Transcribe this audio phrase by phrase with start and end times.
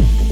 [0.00, 0.27] Yeah.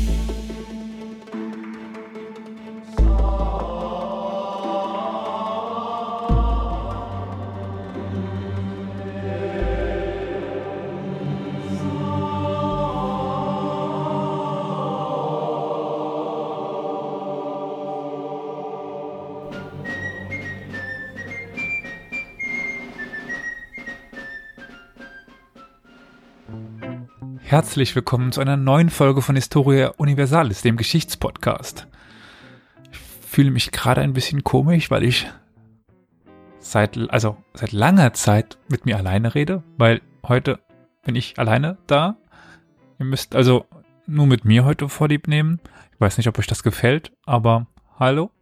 [27.48, 31.86] Herzlich willkommen zu einer neuen Folge von Historia Universalis, dem Geschichtspodcast.
[32.90, 35.28] Ich fühle mich gerade ein bisschen komisch, weil ich
[36.58, 40.58] seit, also seit langer Zeit mit mir alleine rede, weil heute
[41.04, 42.16] bin ich alleine da.
[42.98, 43.66] Ihr müsst also
[44.08, 45.60] nur mit mir heute vorlieb nehmen.
[45.94, 48.32] Ich weiß nicht, ob euch das gefällt, aber hallo.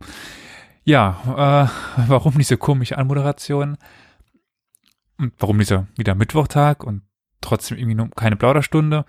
[0.84, 1.68] Ja,
[1.98, 3.76] äh, warum diese komische Anmoderation?
[5.18, 7.02] Und warum dieser wieder Mittwochtag und
[7.44, 9.04] trotzdem irgendwie nur keine Plauderstunde.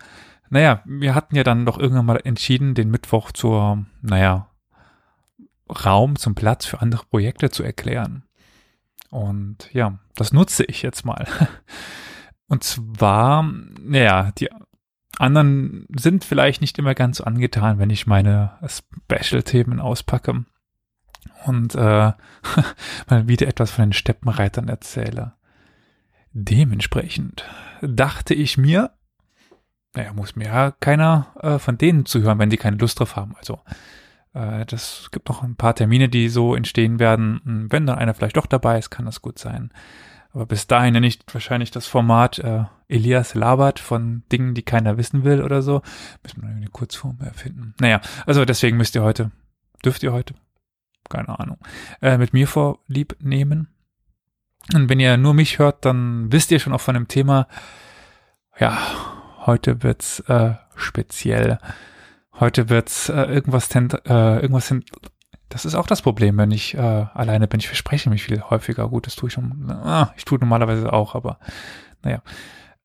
[0.50, 4.48] Naja, wir hatten ja dann doch irgendwann mal entschieden, den Mittwoch zur, naja,
[5.68, 8.24] Raum zum Platz für andere Projekte zu erklären.
[9.10, 11.28] Und ja, das nutze ich jetzt mal.
[12.48, 13.44] Und zwar,
[13.82, 14.50] naja, die
[15.18, 20.46] anderen sind vielleicht nicht immer ganz angetan, wenn ich meine Special-Themen auspacke
[21.46, 22.12] und äh,
[23.10, 25.34] mal wieder etwas von den Steppenreitern erzähle.
[26.38, 27.46] Dementsprechend
[27.82, 28.92] dachte ich mir,
[29.94, 33.38] naja, muss mir ja keiner äh, von denen zuhören, wenn die keine Lust drauf haben.
[33.38, 33.62] Also
[34.34, 37.40] äh, das gibt noch ein paar Termine, die so entstehen werden.
[37.46, 39.72] Hm, wenn dann einer vielleicht doch dabei ist, kann das gut sein.
[40.34, 44.98] Aber bis dahin nenne ich wahrscheinlich das Format äh, Elias labert von Dingen, die keiner
[44.98, 45.84] wissen will oder so.
[46.22, 47.76] Müssen wir eine Kurzform erfinden.
[47.80, 49.32] Naja, also deswegen müsst ihr heute,
[49.86, 50.36] dürft ihr heute,
[51.10, 51.60] keine Ahnung,
[52.02, 53.70] äh, mit mir vorlieb nehmen.
[54.74, 57.48] Und wenn ihr nur mich hört, dann wisst ihr schon auch von dem Thema.
[58.60, 58.78] Ja,
[59.46, 61.60] heute wird's äh, speziell.
[62.40, 64.84] Heute wird's äh, irgendwas, tent, äh, irgendwas hin.
[65.50, 67.60] Das ist auch das Problem, wenn ich äh, alleine bin.
[67.60, 68.90] Ich verspreche mich viel häufiger.
[68.90, 69.70] Gut, das tue ich schon.
[69.70, 71.40] Ah, ich tue normalerweise auch, aber
[72.02, 72.22] naja.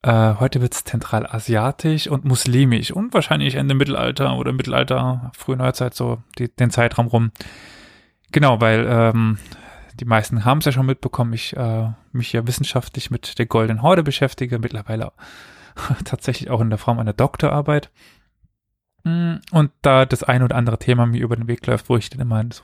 [0.02, 6.22] Äh, heute wird's zentralasiatisch und muslimisch und wahrscheinlich Ende Mittelalter oder Mittelalter, frühe Neuzeit, so
[6.38, 7.32] die, den Zeitraum rum.
[8.32, 9.38] Genau, weil ähm,
[10.00, 13.82] die meisten haben es ja schon mitbekommen, ich äh, mich ja wissenschaftlich mit der Goldenen
[13.82, 15.12] Horde beschäftige, mittlerweile
[16.04, 17.90] tatsächlich auch in der Form einer Doktorarbeit.
[19.04, 22.08] Mm, und da das ein oder andere Thema mir über den Weg läuft, wo ich
[22.10, 22.62] dann immer so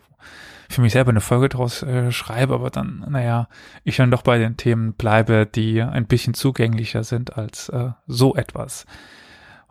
[0.68, 3.48] für mich selber eine Folge draus äh, schreibe, aber dann, naja,
[3.84, 8.34] ich dann doch bei den Themen bleibe, die ein bisschen zugänglicher sind als äh, so
[8.34, 8.84] etwas.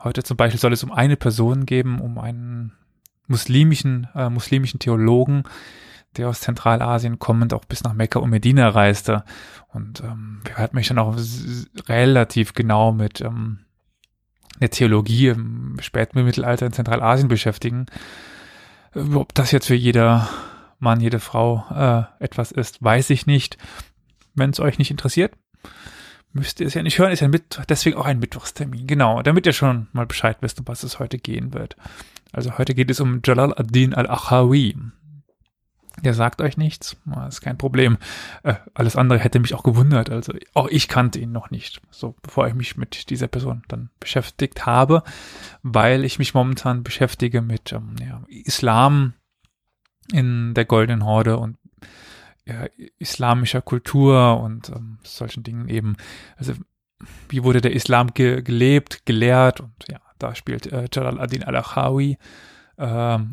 [0.01, 2.73] Heute zum Beispiel soll es um eine Person geben, um einen
[3.27, 5.43] muslimischen, äh, muslimischen Theologen,
[6.17, 9.23] der aus Zentralasien kommend auch bis nach Mekka und Medina reiste.
[9.67, 11.15] Und ähm, er hat mich dann auch
[11.87, 13.59] relativ genau mit ähm,
[14.59, 17.87] der Theologie im späten Mittelalter in Zentralasien beschäftigen.
[19.13, 20.29] Ob das jetzt für jeder
[20.79, 23.57] Mann, jede Frau äh, etwas ist, weiß ich nicht.
[24.33, 25.33] Wenn es euch nicht interessiert,
[26.31, 27.11] müsst ihr es ja nicht hören.
[27.11, 28.87] Ist ja mit, deswegen auch ein Mittwochstermin.
[28.87, 31.75] Genau, damit ihr schon mal Bescheid wisst, um was es heute gehen wird.
[32.31, 34.77] Also heute geht es um Jalal ad-Din al-Achawi.
[36.03, 36.97] Der sagt euch nichts,
[37.27, 37.97] ist kein Problem.
[38.43, 40.09] Äh, alles andere hätte mich auch gewundert.
[40.09, 43.89] Also auch ich kannte ihn noch nicht, so bevor ich mich mit dieser Person dann
[43.99, 45.03] beschäftigt habe,
[45.63, 49.13] weil ich mich momentan beschäftige mit ähm, ja, Islam
[50.11, 51.57] in der Goldenen Horde und
[52.45, 52.67] ja,
[52.99, 55.95] islamischer Kultur und ähm, solchen Dingen eben.
[56.37, 56.53] Also
[57.29, 62.17] wie wurde der Islam ge gelebt, gelehrt und ja, da spielt äh, Jalal ad-Din al-Achawi
[62.77, 62.85] äh,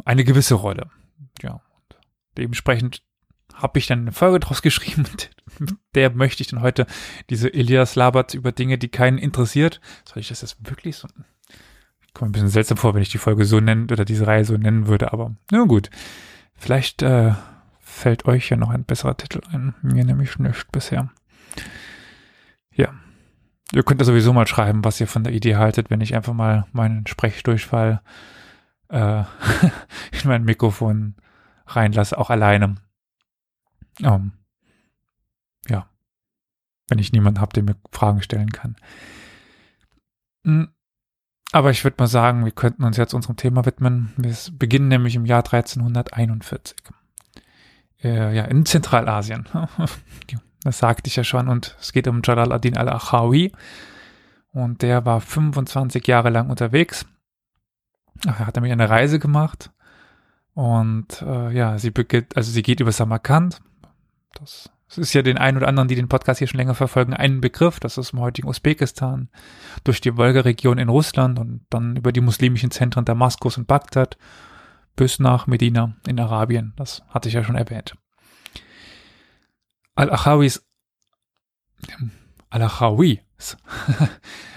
[0.05, 0.91] eine gewisse Rolle.
[1.43, 1.61] Ja,
[2.37, 3.03] dementsprechend
[3.55, 5.31] habe ich dann eine Folge draus geschrieben, mit
[5.95, 6.87] der möchte ich dann heute
[7.31, 9.81] diese Elias labert über Dinge, die keinen interessiert.
[10.05, 11.09] Soll ich das jetzt wirklich so?
[12.15, 14.57] Kommt ein bisschen seltsam vor, wenn ich die Folge so nennen oder diese Reihe so
[14.57, 15.91] nennen würde, aber na gut.
[16.55, 17.33] Vielleicht äh,
[17.81, 19.75] fällt euch ja noch ein besserer Titel ein.
[19.83, 21.11] Mir nämlich nicht bisher.
[22.75, 22.95] Ja.
[23.73, 26.35] Ihr könnt ja sowieso mal schreiben, was ihr von der Idee haltet, wenn ich einfach
[26.35, 28.03] mal meinen Sprechdurchfall
[28.89, 29.21] äh,
[30.13, 31.15] in mein Mikrofon
[31.67, 32.77] reinlasse, auch alleine.
[34.01, 34.33] Um,
[35.69, 35.87] ja.
[36.89, 38.77] Wenn ich niemanden habe, der mir Fragen stellen kann.
[40.45, 40.71] Hm.
[41.53, 44.13] aber ich würde mal sagen, wir könnten uns jetzt unserem Thema widmen.
[44.17, 46.77] Wir beginnen nämlich im Jahr 1341.
[48.03, 49.49] Äh, ja, in Zentralasien.
[50.65, 51.49] das sagte ich ja schon.
[51.49, 53.53] Und es geht um Jalal ad-Din al-Achawi.
[54.53, 57.07] Und der war 25 Jahre lang unterwegs.
[58.27, 59.71] Ach, er hat nämlich eine Reise gemacht.
[60.55, 63.61] Und äh, ja, sie beginnt, also sie geht über Samarkand.
[64.35, 67.41] Das, ist ja den einen oder anderen, die den Podcast hier schon länger verfolgen, ein
[67.41, 67.81] Begriff.
[67.81, 69.31] Das ist im heutigen Usbekistan,
[69.85, 74.19] durch die Wolga-Region in Russland und dann über die muslimischen Zentren Damaskus und Bagdad
[74.95, 76.75] bis nach Medina in Arabien.
[76.77, 77.97] Das hatte ich ja schon erwähnt.
[79.95, 80.67] Al-Achawis,
[82.51, 83.21] Al-Achawis,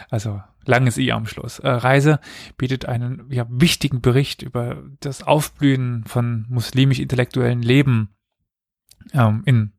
[0.09, 1.59] also langes I am Schluss.
[1.59, 2.19] Äh, Reise
[2.57, 8.09] bietet einen ja, wichtigen Bericht über das Aufblühen von muslimisch-intellektuellen Leben
[9.13, 9.71] ähm, in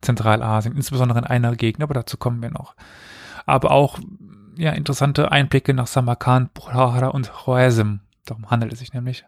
[0.00, 2.74] Zentralasien, insbesondere in einer Gegend, aber dazu kommen wir noch.
[3.46, 3.98] Aber auch
[4.56, 9.24] ja, interessante Einblicke nach Samarkand, Bukhara und Khwarezm, darum handelt es sich nämlich,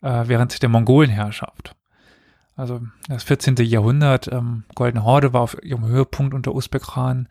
[0.00, 1.76] äh, während der Mongolenherrschaft.
[2.56, 3.56] Also das 14.
[3.56, 7.28] Jahrhundert, ähm, Goldene Horde war auf ihrem Höhepunkt unter Usbek Khan,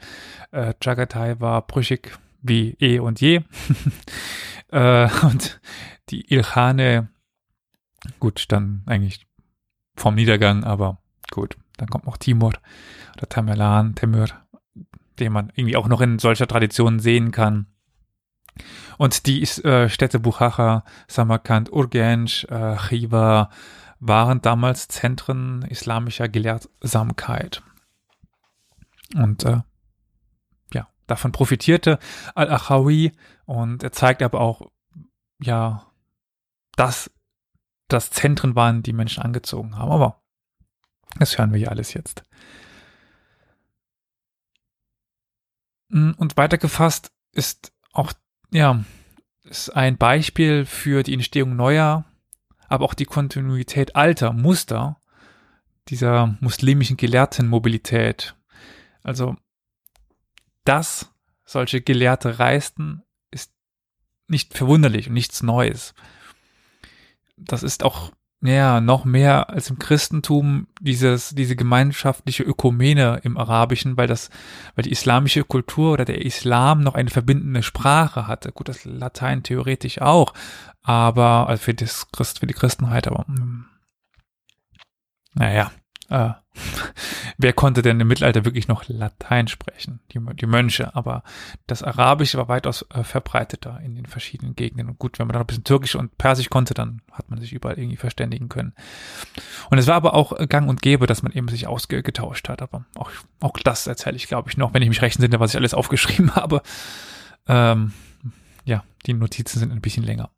[0.52, 3.41] äh, Chagatai war brüchig wie eh und je.
[4.71, 5.59] äh, und
[6.09, 7.09] die Ilkhane,
[8.19, 9.27] gut, dann eigentlich
[9.95, 11.01] vom Niedergang, aber
[11.31, 12.53] gut, dann kommt noch Timur
[13.17, 14.27] oder Tamerlan, Temür,
[15.19, 17.67] den man irgendwie auch noch in solcher Tradition sehen kann.
[18.97, 23.49] Und die äh, Städte Buchacha, Samarkand, Urgench, äh, Khiva
[23.99, 27.63] waren damals Zentren islamischer Gelehrsamkeit.
[29.15, 29.61] Und äh,
[31.12, 32.00] davon profitierte
[32.34, 33.12] Al-Achawi
[33.46, 34.72] und er zeigt aber auch,
[35.42, 35.92] ja,
[36.75, 37.12] dass
[37.88, 39.92] das Zentren waren, die Menschen angezogen haben.
[39.92, 40.22] Aber
[41.19, 42.24] das hören wir hier alles jetzt.
[45.90, 48.13] Und weitergefasst ist auch,
[48.52, 48.84] ja,
[49.44, 52.06] ist ein Beispiel für die Entstehung neuer,
[52.69, 55.02] aber auch die Kontinuität alter Muster
[55.90, 58.36] dieser muslimischen Gelehrtenmobilität.
[59.04, 59.36] Also
[60.63, 61.12] dass
[61.46, 63.52] solche Gelehrte reisten, ist
[64.28, 65.94] nicht verwunderlich und nichts Neues.
[67.38, 68.12] Das ist auch
[68.44, 74.31] ja, noch mehr als im Christentum dieses, diese gemeinschaftliche Ökumene im Arabischen, weil das,
[74.74, 78.52] weil die islamische Kultur oder der Islam noch eine verbindende Sprache hatte.
[78.52, 80.34] Gut, das Latein theoretisch auch,
[80.81, 83.66] aber, also für das Christ, für die Christenheit, aber, hm,
[85.36, 85.72] naja,
[86.12, 86.34] äh,
[87.38, 90.02] wer konnte denn im Mittelalter wirklich noch Latein sprechen?
[90.12, 90.96] Die, die Mönche.
[90.96, 91.24] Aber
[91.68, 94.90] das Arabische war weitaus äh, verbreiteter in den verschiedenen Gegenden.
[94.90, 97.54] Und gut, wenn man dann ein bisschen Türkisch und Persisch konnte, dann hat man sich
[97.54, 98.74] überall irgendwie verständigen können.
[99.69, 102.62] Und es war aber auch gang und gäbe, dass man eben sich ausgetauscht hat.
[102.62, 103.10] Aber auch,
[103.40, 105.74] auch das erzähle ich, glaube ich, noch, wenn ich mich recht entsinne, was ich alles
[105.74, 106.62] aufgeschrieben habe.
[107.48, 107.94] Ähm,
[108.66, 110.30] ja, die Notizen sind ein bisschen länger.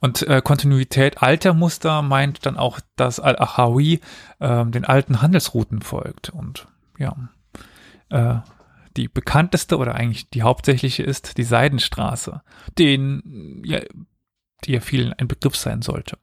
[0.00, 4.00] Und äh, Kontinuität alter Muster meint dann auch, dass Al-Achawi
[4.38, 6.30] äh, den alten Handelsrouten folgt.
[6.30, 6.66] Und
[6.98, 7.16] ja,
[8.10, 8.36] äh,
[8.96, 12.42] die bekannteste oder eigentlich die hauptsächliche ist die Seidenstraße,
[12.78, 13.80] den, ja,
[14.64, 16.18] die ja vielen ein Begriff sein sollte.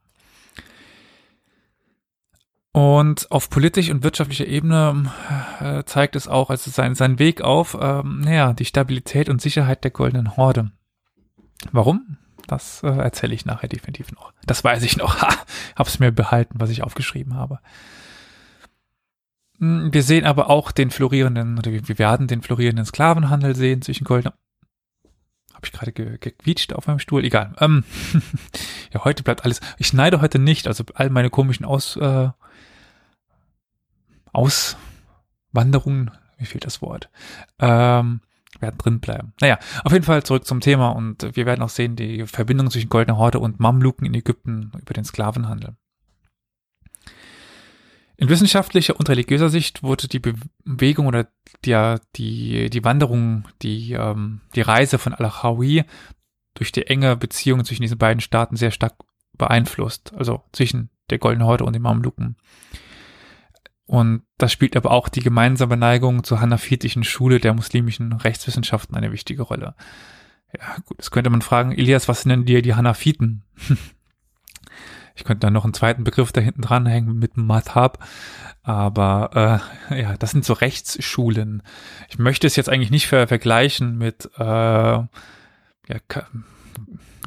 [2.73, 5.11] Und auf politischer und wirtschaftlicher Ebene
[5.59, 9.83] äh, zeigt es auch also sein, seinen Weg auf, ähm, naja, die Stabilität und Sicherheit
[9.83, 10.71] der goldenen Horde.
[11.73, 12.17] Warum?
[12.51, 14.33] Das äh, erzähle ich nachher definitiv noch.
[14.45, 15.15] Das weiß ich noch.
[15.21, 15.29] Ha,
[15.77, 17.59] hab's mir behalten, was ich aufgeschrieben habe.
[19.59, 24.03] Hm, wir sehen aber auch den florierenden, oder wir werden den florierenden Sklavenhandel sehen zwischen
[24.03, 24.33] Golden.
[25.53, 27.23] Habe ich gerade ge gequietscht auf meinem Stuhl?
[27.23, 27.55] Egal.
[27.61, 27.85] Ähm,
[28.93, 29.61] ja, heute bleibt alles.
[29.77, 32.31] Ich schneide heute nicht, also all meine komischen Aus, äh,
[34.33, 37.09] Auswanderungen, mir fehlt das Wort.
[37.59, 38.19] Ähm,
[38.61, 39.33] werden drin bleiben.
[39.41, 42.89] Naja, auf jeden Fall zurück zum Thema und wir werden auch sehen die Verbindung zwischen
[42.89, 45.75] Goldene Horde und Mamluken in Ägypten über den Sklavenhandel.
[48.17, 51.27] In wissenschaftlicher und religiöser Sicht wurde die Bewegung oder
[51.65, 55.85] die, die, die Wanderung, die, ähm, die Reise von Al-Achawi
[56.53, 58.93] durch die enge Beziehung zwischen diesen beiden Staaten sehr stark
[59.39, 62.35] beeinflusst, also zwischen der Goldenen Horde und den Mamluken.
[63.91, 69.11] Und das spielt aber auch die gemeinsame Neigung zur hanafitischen Schule der muslimischen Rechtswissenschaften eine
[69.11, 69.75] wichtige Rolle.
[70.57, 73.43] Ja, gut, das könnte man fragen, Elias, was denn dir die Hanafiten?
[75.15, 78.01] ich könnte dann noch einen zweiten Begriff da hinten dranhängen mit Madhab,
[78.63, 81.61] aber äh, ja, das sind so Rechtsschulen.
[82.07, 85.07] Ich möchte es jetzt eigentlich nicht ver vergleichen mit äh, ja,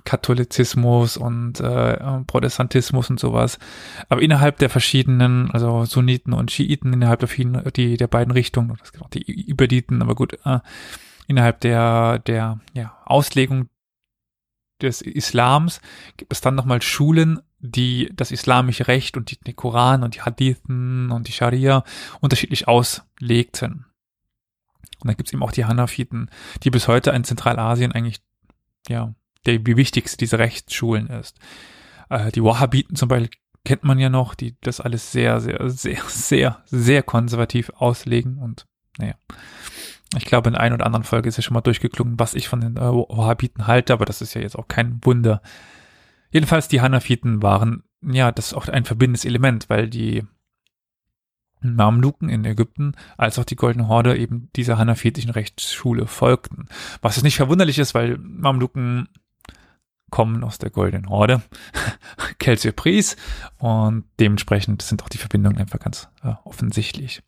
[0.04, 3.58] Katholizismus und äh, Protestantismus und sowas.
[4.08, 8.92] Aber innerhalb der verschiedenen, also Sunniten und Schiiten, innerhalb der, die, der beiden Richtungen, das
[8.92, 10.60] gibt auch die Ibaditen, aber gut, äh,
[11.26, 13.68] innerhalb der, der ja, Auslegung
[14.82, 15.80] des Islams
[16.16, 20.22] gibt es dann nochmal Schulen, die das islamische Recht und die, den Koran und die
[20.22, 21.82] Hadithen und die Scharia
[22.20, 23.86] unterschiedlich auslegten.
[25.00, 26.30] Und dann gibt es eben auch die Hanafiten,
[26.62, 28.20] die bis heute in Zentralasien eigentlich,
[28.88, 29.14] ja,
[29.46, 31.38] der die wichtigste dieser Rechtsschulen ist.
[32.08, 33.30] Äh, die Wahhabiten zum Beispiel
[33.64, 38.66] kennt man ja noch, die das alles sehr, sehr, sehr, sehr, sehr konservativ auslegen und
[38.98, 39.14] naja.
[40.16, 42.60] Ich glaube, in einen oder anderen Folge ist ja schon mal durchgeklungen, was ich von
[42.60, 45.42] den äh, Wahhabiten halte, aber das ist ja jetzt auch kein Wunder.
[46.30, 50.22] Jedenfalls, die Hanafiten waren, ja, das ist auch ein verbindendes Element, weil die
[51.60, 56.68] Mamluken in Ägypten als auch die Goldene Horde eben dieser hanafitischen Rechtsschule folgten.
[57.00, 59.08] Was es nicht verwunderlich ist, weil Mamluken
[60.14, 61.42] kommen aus der Goldenen Horde,
[62.38, 63.16] quelle surprise,
[63.58, 67.24] und dementsprechend sind auch die Verbindungen einfach ganz äh, offensichtlich.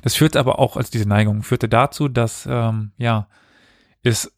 [0.00, 3.28] Das führte aber auch, also diese Neigung führte dazu, dass ähm, ja
[4.02, 4.32] es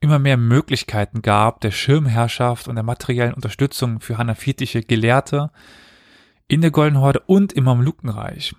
[0.00, 5.52] immer mehr Möglichkeiten gab der Schirmherrschaft und der materiellen Unterstützung für hanafitische Gelehrte
[6.48, 8.54] in der Goldenen Horde und im Mamlukenreich.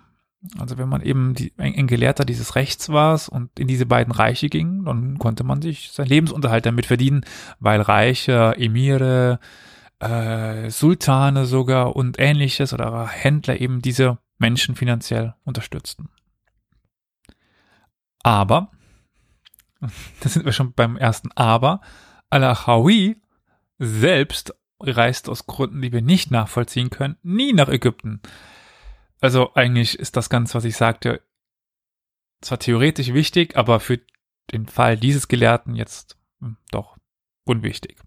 [0.58, 4.48] Also wenn man eben die, ein, Gelehrter dieses Rechts war und in diese beiden Reiche
[4.48, 7.24] ging, dann konnte man sich seinen Lebensunterhalt damit verdienen,
[7.60, 9.38] weil Reiche, Emire,
[10.00, 16.08] äh, Sultane sogar und ähnliches oder Händler eben diese Menschen finanziell unterstützten.
[18.24, 18.70] Aber,
[19.80, 21.80] da sind wir schon beim ersten Aber,
[22.30, 23.20] Al-Achawi
[23.78, 28.20] selbst reist aus Gründen, die wir nicht nachvollziehen können, nie nach Ägypten.
[29.22, 31.22] Also eigentlich ist das Ganze, was ich sagte,
[32.40, 34.00] zwar theoretisch wichtig, aber für
[34.50, 36.98] den Fall dieses Gelehrten jetzt hm, doch
[37.44, 38.00] unwichtig.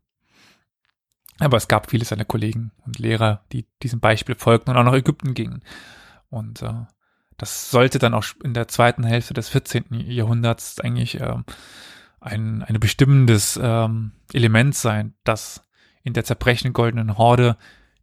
[1.39, 4.93] Aber es gab viele seiner Kollegen und Lehrer, die diesem Beispiel folgten und auch nach
[4.93, 5.63] Ägypten gingen.
[6.29, 6.85] Und äh,
[7.37, 9.85] das sollte dann auch in der zweiten Hälfte des 14.
[9.91, 11.37] Jahrhunderts eigentlich äh,
[12.19, 15.65] ein, ein bestimmendes ähm, Element sein, dass
[16.03, 17.57] in der zerbrechenden goldenen Horde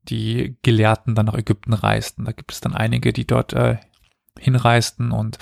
[0.09, 2.25] die Gelehrten dann nach Ägypten reisten.
[2.25, 3.76] Da gibt es dann einige, die dort äh,
[4.38, 5.38] hinreisten und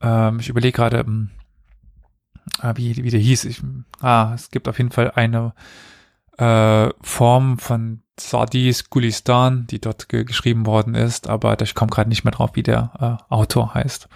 [0.00, 1.04] ähm, ich überlege gerade,
[2.62, 3.44] äh, wie, wie der hieß.
[3.44, 3.62] Ich,
[4.00, 5.54] ah, es gibt auf jeden Fall eine
[6.36, 12.08] äh, Form von Sadis Gulistan, die dort ge geschrieben worden ist, aber ich komme gerade
[12.08, 14.08] nicht mehr drauf, wie der äh, Autor heißt.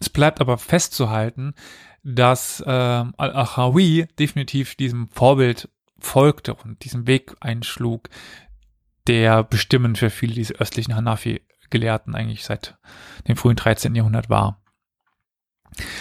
[0.00, 1.54] Es bleibt aber festzuhalten,
[2.02, 5.68] dass äh, Al-Achawi definitiv diesem Vorbild
[6.04, 8.08] folgte und diesen Weg einschlug,
[9.06, 12.76] der bestimmend für viele dieser östlichen Hanafi-Gelehrten eigentlich seit
[13.28, 13.94] dem frühen 13.
[13.94, 14.60] Jahrhundert war.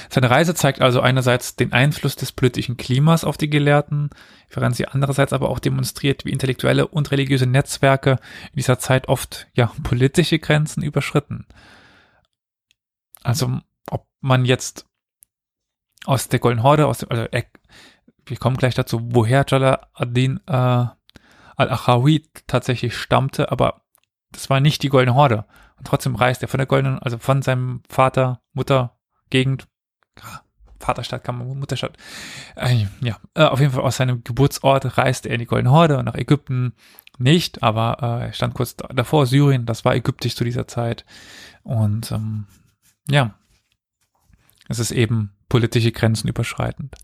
[0.10, 4.12] Seine Reise zeigt also einerseits den Einfluss des politischen Klimas auf die Gelehrten,
[4.50, 8.20] während sie andererseits aber auch demonstriert, wie intellektuelle und religiöse Netzwerke
[8.52, 11.48] in dieser Zeit oft ja politische Grenzen überschritten.
[13.24, 14.86] Also ob man jetzt
[16.06, 17.28] aus der Golden Horde, aus dem, also
[18.25, 20.86] wir kommen gleich dazu, woher Jalal ad-Din äh,
[21.56, 23.82] al-Achawi tatsächlich stammte, aber
[24.32, 25.46] das war nicht die Goldene Horde.
[25.77, 28.98] Und trotzdem reist er von der Goldenen, also von seinem Vater, Mutter,
[29.30, 29.68] Gegend,
[30.80, 31.98] Vaterstadt, Mutterstadt,
[32.56, 35.98] äh, ja, äh, auf jeden Fall aus seinem Geburtsort reiste er in die Goldene Horde
[35.98, 36.74] und nach Ägypten
[37.18, 41.06] nicht, aber äh, er stand kurz davor, Syrien, das war ägyptisch zu dieser Zeit.
[41.63, 42.48] Und ähm,
[43.10, 43.36] ja,
[44.68, 46.96] es ist eben politische Grenzen überschreitend.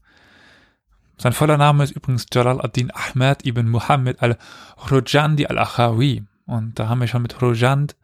[1.22, 6.24] Sein voller Name ist übrigens Jalal ad-Din Ahmed ibn Muhammad al-Rojandi al-Achawi.
[6.46, 7.98] Und da haben wir schon mit Rojand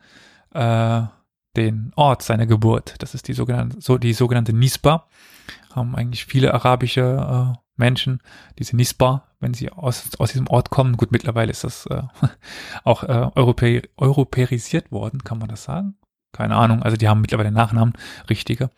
[0.53, 1.03] äh,
[1.55, 2.95] den Ort seiner Geburt.
[2.99, 5.07] Das ist die sogenannte, so die sogenannte Nisba.
[5.73, 8.19] Haben eigentlich viele arabische äh, Menschen
[8.59, 10.97] diese Nisba, wenn sie aus, aus diesem Ort kommen.
[10.97, 12.03] Gut, mittlerweile ist das äh,
[12.83, 15.95] auch äh, europä europäisiert worden, kann man das sagen?
[16.33, 16.83] Keine Ahnung.
[16.83, 17.93] Also die haben mittlerweile Nachnamen,
[18.29, 18.71] richtige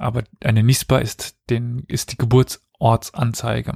[0.00, 2.16] aber eine NISPA ist, den, ist die
[2.80, 3.74] Geburtsortsanzeige.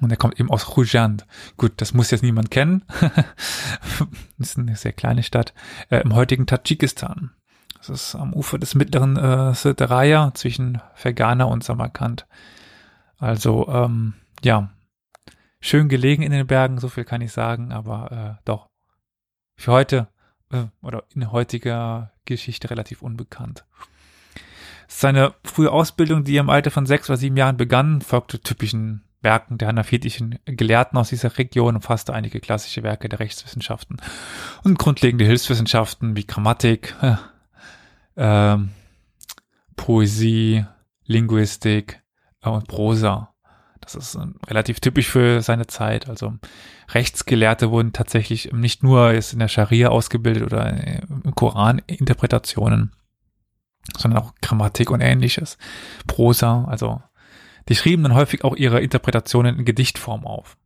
[0.00, 1.26] Und er kommt eben aus Rujand.
[1.56, 2.84] Gut, das muss jetzt niemand kennen.
[4.38, 5.52] das ist eine sehr kleine Stadt
[5.88, 7.32] äh, im heutigen Tadschikistan.
[7.78, 12.26] Das ist am Ufer des mittleren äh, Sirdaraya zwischen Fergana und Samarkand.
[13.18, 14.70] Also, ähm, ja,
[15.60, 18.68] schön gelegen in den Bergen, so viel kann ich sagen, aber äh, doch
[19.56, 20.08] für heute
[20.52, 23.64] äh, oder in heutiger Geschichte relativ unbekannt.
[24.92, 29.56] Seine frühe Ausbildung, die im Alter von sechs oder sieben Jahren begann, folgte typischen Werken
[29.56, 33.98] der hanafitischen Gelehrten aus dieser Region und fasste einige klassische Werke der Rechtswissenschaften
[34.64, 36.96] und grundlegende Hilfswissenschaften wie Grammatik,
[38.16, 38.58] äh, äh,
[39.76, 40.66] Poesie,
[41.04, 42.02] Linguistik
[42.42, 43.32] äh, und Prosa.
[43.80, 46.08] Das ist äh, relativ typisch für seine Zeit.
[46.08, 46.34] Also
[46.88, 52.90] Rechtsgelehrte wurden tatsächlich nicht nur in der Scharia ausgebildet oder äh, im Koran Interpretationen
[53.96, 55.58] sondern auch Grammatik und ähnliches.
[56.06, 57.02] Prosa, also
[57.68, 60.56] Die schrieben dann häufig auch ihre Interpretationen in Gedichtform auf.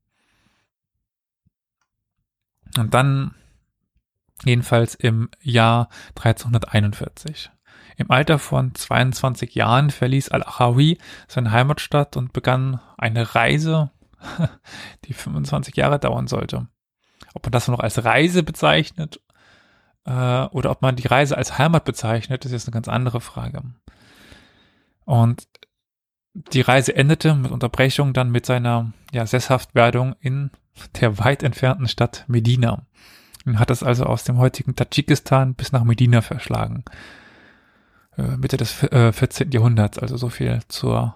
[2.77, 3.35] Und dann
[4.45, 7.51] jedenfalls im Jahr 1341.
[7.97, 13.91] Im Alter von 22 Jahren verließ Al-Achawi seine Heimatstadt und begann eine Reise,
[15.05, 16.67] die 25 Jahre dauern sollte.
[17.35, 19.21] Ob man das noch als Reise bezeichnet
[20.05, 23.63] äh, oder ob man die Reise als Heimat bezeichnet, ist jetzt eine ganz andere Frage.
[25.05, 25.47] Und
[26.35, 30.51] die Reise endete mit Unterbrechung dann mit seiner ja, Sesshaftwerdung in
[31.01, 32.87] der weit entfernten Stadt Medina.
[33.47, 36.85] Und hat es also aus dem heutigen Tadschikistan bis nach Medina verschlagen.
[38.17, 39.51] Äh, Mitte des äh, 14.
[39.51, 41.15] Jahrhunderts, also so viel zur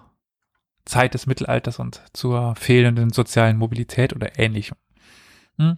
[0.85, 4.77] Zeit des Mittelalters und zur fehlenden sozialen Mobilität oder ähnlichem.
[5.57, 5.77] Hm?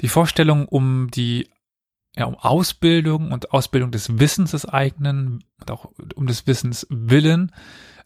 [0.00, 1.48] Die Vorstellung um die
[2.16, 7.52] ja, um Ausbildung und Ausbildung des Wissens des eigenen und auch um des Wissens willen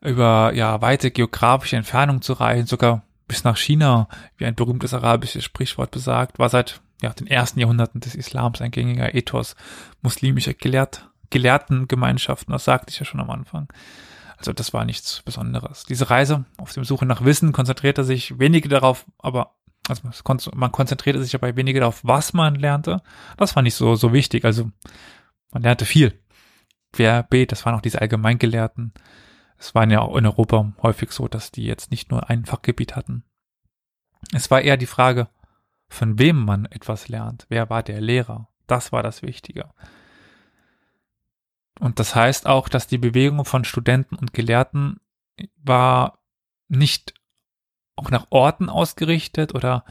[0.03, 5.45] über ja weite geografische Entfernung zu reisen, sogar bis nach China, wie ein berühmtes arabisches
[5.45, 9.57] Sprichwort besagt, war seit ja, den ersten Jahrhunderten des Islams ein gängiger Ethos
[10.03, 13.69] muslimischer Gelehrt, Gelehrtengemeinschaften, das sagte ich ja schon am Anfang.
[14.37, 15.85] Also das war nichts Besonderes.
[15.85, 19.55] Diese Reise auf dem Suche nach Wissen konzentrierte sich wenige darauf, aber
[19.89, 23.03] also man konzentrierte sich dabei weniger darauf, was man lernte.
[23.37, 24.45] Das war nicht so, so wichtig.
[24.45, 24.71] Also
[25.53, 26.19] man lernte viel.
[26.93, 28.93] Querbeet, das waren auch diese Allgemeingelehrten.
[29.59, 32.97] Es waren ja auch in Europa häufig so, dass die jetzt nicht nur ein Fachgebiet
[32.97, 33.25] hatten.
[34.33, 35.29] Es war eher die Frage,
[35.89, 37.47] von wem man etwas lernt.
[37.49, 38.49] Wer war der Lehrer?
[38.67, 39.71] Das war das Wichtige.
[41.79, 45.01] Und das heißt auch, dass die Bewegung von Studenten und Gelehrten
[45.63, 46.19] war
[46.69, 47.15] nicht
[47.97, 49.85] auch nach Orten ausgerichtet oder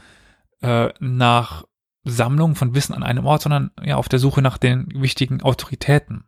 [0.60, 1.64] äh, nach
[2.04, 6.24] Sammlungen von Wissen an einem Ort, sondern ja auf der Suche nach den wichtigen Autoritäten.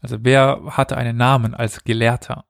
[0.00, 2.44] Also wer hatte einen Namen als Gelehrter?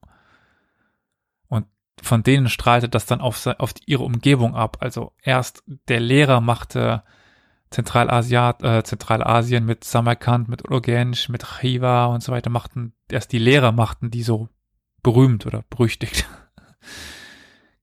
[1.48, 1.66] Und
[2.02, 4.78] von denen strahlte das dann auf, auf ihre Umgebung ab.
[4.80, 7.02] Also erst der Lehrer machte
[7.70, 13.38] Zentralasiat, äh, Zentralasien mit Samarkand, mit Urgench, mit Chiva und so weiter machten, erst die
[13.38, 14.48] Lehrer machten die so
[15.02, 16.26] berühmt oder berüchtigt.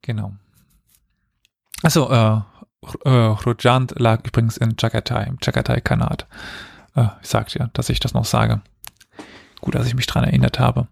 [0.04, 0.34] Genau.
[1.82, 2.42] Also, äh,
[3.06, 6.28] äh, Rojand lag übrigens in Chagatai, im Chagatai-Kanat.
[6.96, 8.62] Äh, ich sagte ja, dass ich das noch sage.
[9.62, 10.88] Gut, dass ich mich dran erinnert habe.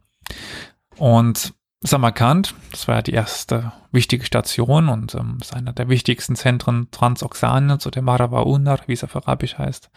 [0.98, 6.36] Und Samarkand, das war ja die erste wichtige Station und ähm, ist einer der wichtigsten
[6.36, 9.90] Zentren Transoxaniens oder Marava wie es auf Arabisch heißt.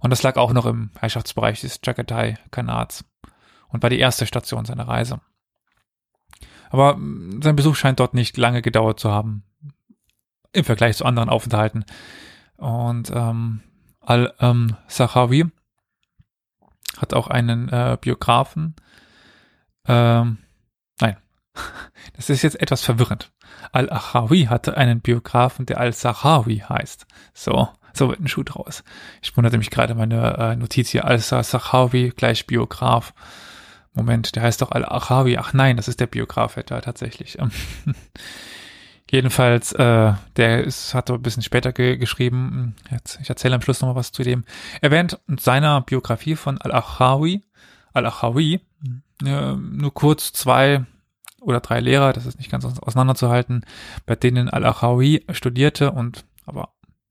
[0.00, 3.04] Und das lag auch noch im Herrschaftsbereich des Chagatai-Kanats
[3.68, 5.20] und war die erste Station seiner Reise.
[6.70, 9.44] Aber mm, sein Besuch scheint dort nicht lange gedauert zu haben.
[10.52, 11.84] Im Vergleich zu anderen Aufenthalten.
[12.56, 13.60] Und ähm,
[14.00, 15.52] Al-Sachawi ähm,
[16.98, 18.74] hat auch einen äh, Biografen.
[19.86, 20.38] Ähm,
[21.00, 21.16] nein,
[22.14, 23.30] das ist jetzt etwas verwirrend.
[23.72, 27.06] Al-Achawi hatte einen Biografen, der Al-Sahawi heißt.
[27.34, 28.82] So, so wird ein Schuh draus.
[29.22, 31.04] Ich wunderte mich gerade meine äh, Notiz hier.
[31.04, 33.14] Al-Sahawi gleich Biograf.
[33.94, 35.36] Moment, der heißt doch Al-Achawi.
[35.38, 37.38] Ach nein, das ist der Biograf da tatsächlich.
[39.10, 42.76] Jedenfalls, äh, der ist, hat ein bisschen später ge geschrieben.
[42.92, 44.44] Jetzt, ich erzähle am Schluss nochmal was zu dem.
[44.80, 47.42] Erwähnt in seiner Biografie von Al-Achawi,
[47.92, 48.60] Al-Achawi,
[49.24, 50.84] äh, nur kurz zwei
[51.40, 53.64] oder drei Lehrer, das ist nicht ganz auseinanderzuhalten,
[54.06, 56.70] bei denen Al-Achawi studierte und aber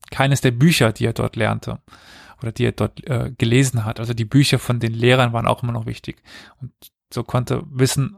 [0.10, 1.80] keines der Bücher, die er dort lernte,
[2.42, 4.00] oder die er dort äh, gelesen hat.
[4.00, 6.22] Also die Bücher von den Lehrern waren auch immer noch wichtig.
[6.62, 6.72] Und
[7.12, 8.18] so konnte Wissen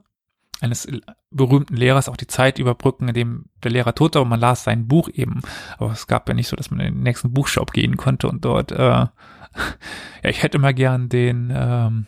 [0.62, 0.88] eines
[1.32, 4.64] berühmten Lehrers auch die Zeit überbrücken, in dem der Lehrer tot war und man las
[4.64, 5.42] sein Buch eben.
[5.78, 8.46] Aber es gab ja nicht so, dass man in den nächsten Buchshop gehen konnte und
[8.46, 9.10] dort, äh, ja,
[10.24, 12.06] ich hätte immer gern den, ähm,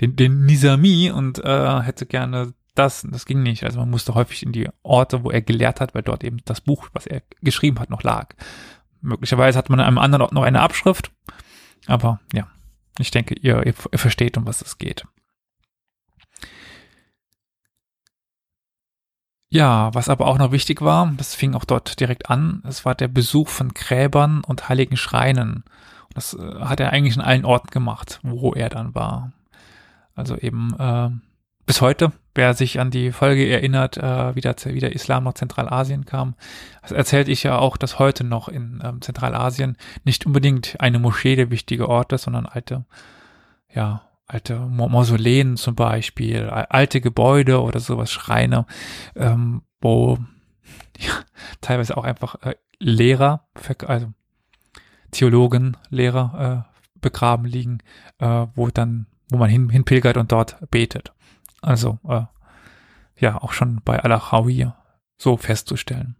[0.00, 3.64] den, den Nizami und äh, hätte gerne das, das ging nicht.
[3.64, 6.60] Also man musste häufig in die Orte, wo er gelehrt hat, weil dort eben das
[6.60, 8.34] Buch, was er geschrieben hat, noch lag.
[9.00, 11.10] Möglicherweise hat man an einem anderen Ort noch eine Abschrift.
[11.86, 12.48] Aber ja,
[12.98, 15.04] ich denke, ihr, ihr, ihr versteht, um was es geht.
[19.50, 22.94] Ja, was aber auch noch wichtig war, das fing auch dort direkt an, es war
[22.94, 25.64] der Besuch von Gräbern und heiligen Schreinen.
[26.14, 29.32] Das äh, hat er eigentlich in allen Orten gemacht, wo er dann war.
[30.14, 31.10] Also eben äh,
[31.68, 35.34] bis heute, wer sich an die Folge erinnert, äh, wie, der, wie der Islam nach
[35.34, 36.34] Zentralasien kam,
[36.80, 41.36] das erzählte ich ja auch, dass heute noch in ähm, Zentralasien nicht unbedingt eine Moschee
[41.36, 42.86] der wichtige Ort ist, sondern alte,
[43.70, 48.64] ja, alte Mausoleen zum Beispiel, alte Gebäude oder sowas, Schreine,
[49.14, 50.16] ähm, wo
[50.98, 51.12] ja,
[51.60, 53.46] teilweise auch einfach äh, Lehrer,
[53.86, 54.10] also
[55.10, 57.80] Theologen, Lehrer äh, begraben liegen,
[58.20, 61.12] äh, wo dann, wo man hin, hinpilgert und dort betet.
[61.60, 62.22] Also äh,
[63.16, 64.70] ja auch schon bei Al-Achawi
[65.16, 66.16] so festzustellen.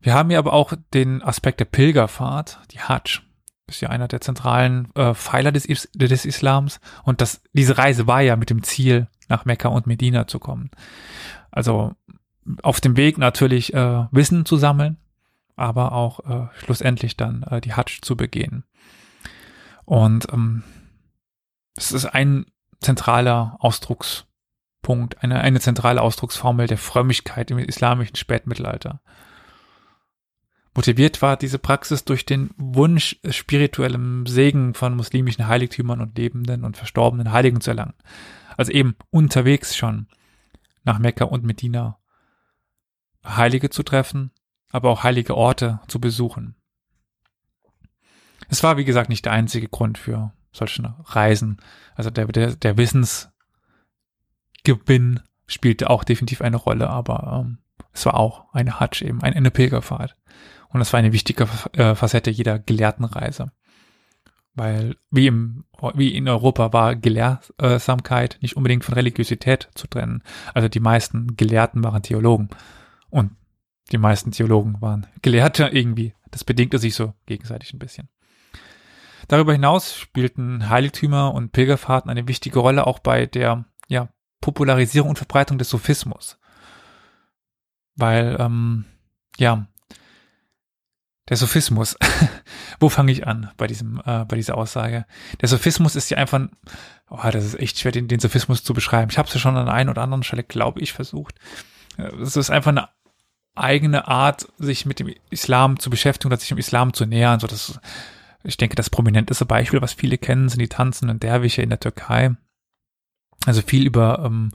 [0.00, 3.20] Wir haben hier aber auch den Aspekt der Pilgerfahrt, die Hajj.
[3.66, 6.80] Ist ja einer der zentralen äh, Pfeiler des, des Islams.
[7.04, 10.70] Und das, diese Reise war ja mit dem Ziel, nach Mekka und Medina zu kommen.
[11.50, 11.94] Also
[12.62, 14.96] auf dem Weg natürlich äh, Wissen zu sammeln,
[15.54, 18.64] aber auch äh, schlussendlich dann äh, die Hajj zu begehen.
[19.84, 20.64] Und ähm,
[21.80, 22.44] es ist ein
[22.80, 29.00] zentraler Ausdruckspunkt, eine, eine zentrale Ausdrucksformel der Frömmigkeit im islamischen Spätmittelalter.
[30.74, 36.76] Motiviert war diese Praxis durch den Wunsch, spirituellem Segen von muslimischen Heiligtümern und lebenden und
[36.76, 37.94] verstorbenen Heiligen zu erlangen.
[38.56, 40.06] Also eben unterwegs schon
[40.84, 41.98] nach Mekka und Medina
[43.24, 44.32] Heilige zu treffen,
[44.70, 46.56] aber auch heilige Orte zu besuchen.
[48.48, 51.58] Es war, wie gesagt, nicht der einzige Grund für solche Reisen.
[51.94, 57.58] Also der, der, der Wissensgewinn spielte auch definitiv eine Rolle, aber ähm,
[57.92, 60.16] es war auch eine Hajj eben, eine Pilgerfahrt.
[60.68, 63.52] Und das war eine wichtige äh, Facette jeder Gelehrtenreise.
[64.54, 70.22] Weil wie, im, wie in Europa war Gelehrsamkeit nicht unbedingt von Religiosität zu trennen.
[70.54, 72.50] Also die meisten Gelehrten waren Theologen.
[73.10, 73.32] Und
[73.92, 76.14] die meisten Theologen waren Gelehrte irgendwie.
[76.30, 78.08] Das bedingte sich so gegenseitig ein bisschen.
[79.30, 84.08] Darüber hinaus spielten Heiligtümer und Pilgerfahrten eine wichtige Rolle auch bei der ja,
[84.40, 86.36] Popularisierung und Verbreitung des Sophismus.
[87.94, 88.86] Weil, ähm,
[89.38, 89.68] ja,
[91.28, 91.96] der Sophismus.
[92.80, 95.06] Wo fange ich an bei diesem, äh, bei dieser Aussage?
[95.40, 96.48] Der Sophismus ist ja einfach,
[97.08, 99.12] oh, das ist echt schwer, den, den Sophismus zu beschreiben.
[99.12, 101.36] Ich habe es ja schon an einer oder anderen Stelle, glaube ich, versucht.
[101.98, 102.88] Äh, es ist einfach eine
[103.54, 107.38] eigene Art, sich mit dem Islam zu beschäftigen oder sich dem Islam zu nähern.
[107.38, 107.78] So das,
[108.42, 112.36] ich denke, das prominenteste Beispiel, was viele kennen, sind die tanzenden Derwische in der Türkei.
[113.46, 114.50] Also viel über ähm,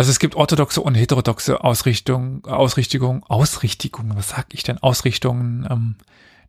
[0.00, 4.78] also es gibt orthodoxe und heterodoxe Ausrichtung, Ausrichtung, Ausrichtungen, was sag ich denn?
[4.78, 5.96] Ausrichtungen ähm,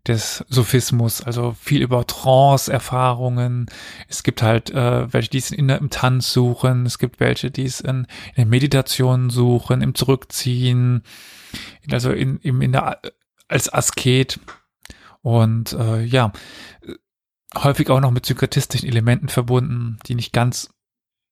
[0.08, 3.65] des Sophismus, also viel über Trance-Erfahrungen.
[4.08, 7.65] Es gibt halt äh, welche, die es in, im Tanz suchen, es gibt welche, die
[7.65, 11.04] es in, in der Meditation suchen, im Zurückziehen,
[11.91, 13.02] also in, in, in der,
[13.47, 14.39] als Asket.
[15.21, 16.31] Und äh, ja,
[17.55, 20.73] häufig auch noch mit synkretistischen Elementen verbunden, die nicht ganz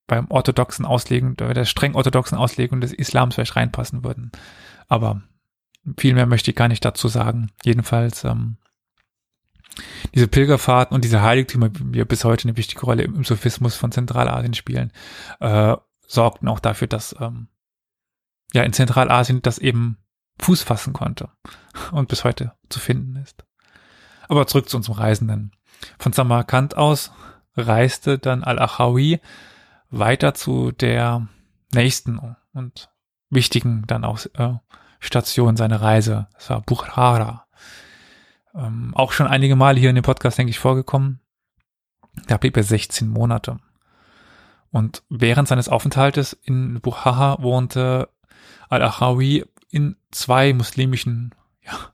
[0.06, 4.32] beim orthodoxen Auslegen, der streng orthodoxen Auslegung des Islams vielleicht reinpassen würden.
[4.88, 5.22] Aber
[5.98, 7.52] viel mehr möchte ich gar nicht dazu sagen.
[7.64, 8.56] Jedenfalls, ähm,
[10.14, 13.92] diese Pilgerfahrten und diese Heiligtümer, die ja bis heute eine wichtige Rolle im, Sophismus von
[13.92, 14.92] Zentralasien spielen,
[15.38, 15.76] äh,
[16.06, 17.48] sorgten auch dafür, dass ähm,
[18.52, 19.98] ja in Zentralasien das eben
[20.40, 21.30] Fuß fassen konnte
[21.92, 23.44] und bis heute zu finden ist.
[24.30, 25.50] Aber zurück zu unserem Reisenden.
[25.98, 27.10] Von Samarkand aus
[27.56, 29.18] reiste dann Al-Achawi
[29.90, 31.26] weiter zu der
[31.72, 32.20] nächsten
[32.52, 32.90] und
[33.28, 34.54] wichtigen dann auch äh,
[35.00, 36.28] Station seiner Reise.
[36.34, 37.48] Das war Bukhara.
[38.54, 41.18] Ähm, auch schon einige Male hier in dem Podcast, denke ich, vorgekommen.
[42.28, 43.58] Da blieb er 16 Monate.
[44.70, 48.08] Und während seines Aufenthaltes in Bukhara wohnte
[48.68, 51.92] Al-Achawi in zwei muslimischen, ja,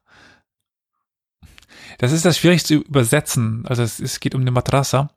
[1.99, 3.65] das ist das schwierig zu übersetzen.
[3.67, 5.11] Also es, es geht um eine Madrasa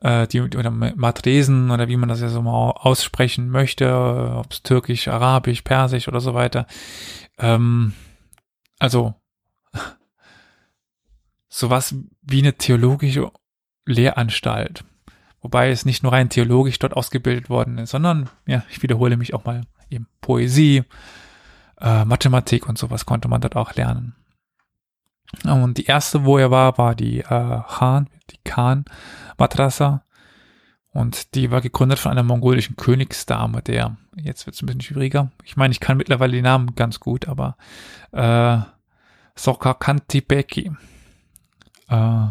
[0.00, 3.92] äh, die oder Matresen oder wie man das ja so mal aussprechen möchte,
[4.36, 6.66] ob es türkisch, arabisch, persisch oder so weiter.
[7.38, 7.92] Ähm,
[8.78, 9.14] also
[11.48, 13.30] sowas wie eine theologische
[13.86, 14.84] Lehranstalt.
[15.40, 19.32] Wobei es nicht nur rein theologisch dort ausgebildet worden ist, sondern, ja, ich wiederhole mich
[19.32, 20.82] auch mal, eben Poesie,
[21.80, 24.16] äh, Mathematik und sowas konnte man dort auch lernen.
[25.44, 28.84] Und die erste, wo er war, war die äh, Khan, die Khan
[29.38, 30.02] Madrasa.
[30.92, 35.30] Und die war gegründet von einer mongolischen Königsdame, der, jetzt wird es ein bisschen schwieriger.
[35.44, 37.58] Ich meine, ich kann mittlerweile die Namen ganz gut, aber
[38.12, 38.58] äh,
[39.34, 40.72] Sokakantipeki.
[41.88, 42.26] Äh,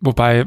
[0.00, 0.46] wobei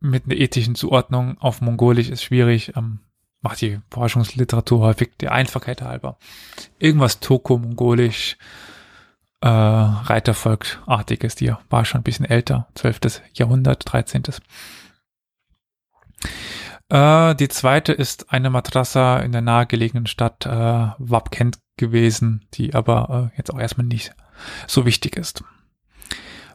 [0.00, 2.76] mit einer ethischen Zuordnung auf Mongolisch ist schwierig.
[2.76, 3.00] Ähm,
[3.46, 6.18] macht die Forschungsliteratur häufig der Einfachheit halber.
[6.80, 8.38] Irgendwas Toko-Mongolisch,
[9.40, 13.22] äh, Reitervolkartiges, die war schon ein bisschen älter, 12.
[13.34, 14.24] Jahrhundert, 13.
[16.88, 23.30] Äh, die zweite ist eine Madrasa in der nahegelegenen Stadt äh, Wabkent gewesen, die aber
[23.32, 24.12] äh, jetzt auch erstmal nicht
[24.66, 25.44] so wichtig ist.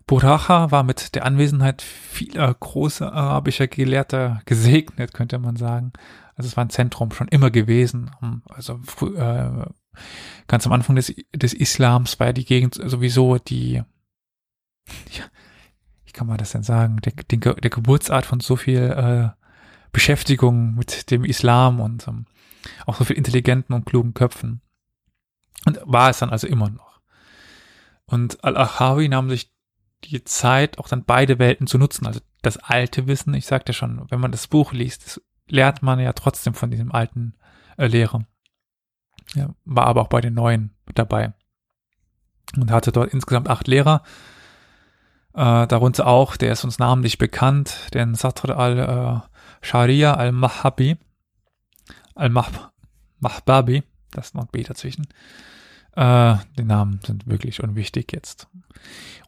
[0.07, 5.93] Buracha war mit der Anwesenheit vieler großer arabischer Gelehrter gesegnet, könnte man sagen.
[6.35, 8.11] Also es war ein Zentrum schon immer gewesen.
[8.49, 8.79] Also
[9.15, 9.65] äh,
[10.47, 13.73] ganz am Anfang des, des Islams war ja die Gegend sowieso die,
[15.11, 15.23] ja,
[16.05, 19.29] wie kann man das denn sagen, der, der, der Geburtsart von so viel äh,
[19.91, 22.25] Beschäftigung mit dem Islam und ähm,
[22.85, 24.61] auch so viel intelligenten und klugen Köpfen.
[25.65, 27.01] Und war es dann also immer noch.
[28.05, 29.51] Und Al-Achawi nahm sich
[30.03, 32.07] die Zeit, auch dann beide Welten zu nutzen.
[32.07, 36.13] Also das alte Wissen, ich sagte schon, wenn man das Buch liest, lernt man ja
[36.13, 37.35] trotzdem von diesem alten
[37.77, 38.25] äh, Lehrer.
[39.35, 41.33] Ja, war aber auch bei den neuen dabei.
[42.57, 44.03] Und hatte dort insgesamt acht Lehrer.
[45.33, 50.97] Äh, darunter auch, der ist uns namentlich bekannt, den Satr al-Sharia äh, al-Mahabi,
[52.15, 55.07] al-Mahbabi, das ist noch ein B dazwischen.
[55.95, 58.47] Äh, die Namen sind wirklich unwichtig jetzt.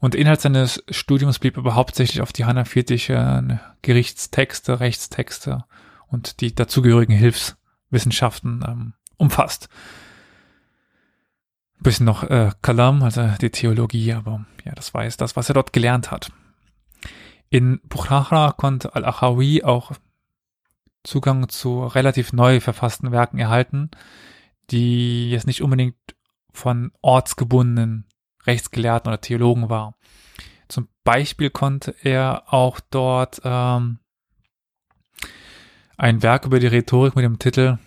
[0.01, 5.63] Und der Inhalt seines Studiums blieb aber hauptsächlich auf die hanafitischen Gerichtstexte, Rechtstexte
[6.13, 9.67] und die dazugehörigen Hilfswissenschaften ähm, umfasst.
[11.79, 15.49] Ein bisschen noch äh, Kalam, also die Theologie, aber ja, das war jetzt das, was
[15.49, 16.31] er dort gelernt hat.
[17.49, 19.91] In Bukhara konnte Al-Achawi auch
[21.03, 23.91] Zugang zu relativ neu verfassten Werken erhalten,
[24.71, 25.97] die jetzt nicht unbedingt
[26.53, 28.07] von ortsgebundenen
[28.45, 29.95] Rechtsgelehrten oder Theologen war.
[30.69, 33.99] Zum Beispiel konnte er auch dort ähm,
[35.97, 37.77] ein Werk über die Rhetorik mit dem Titel,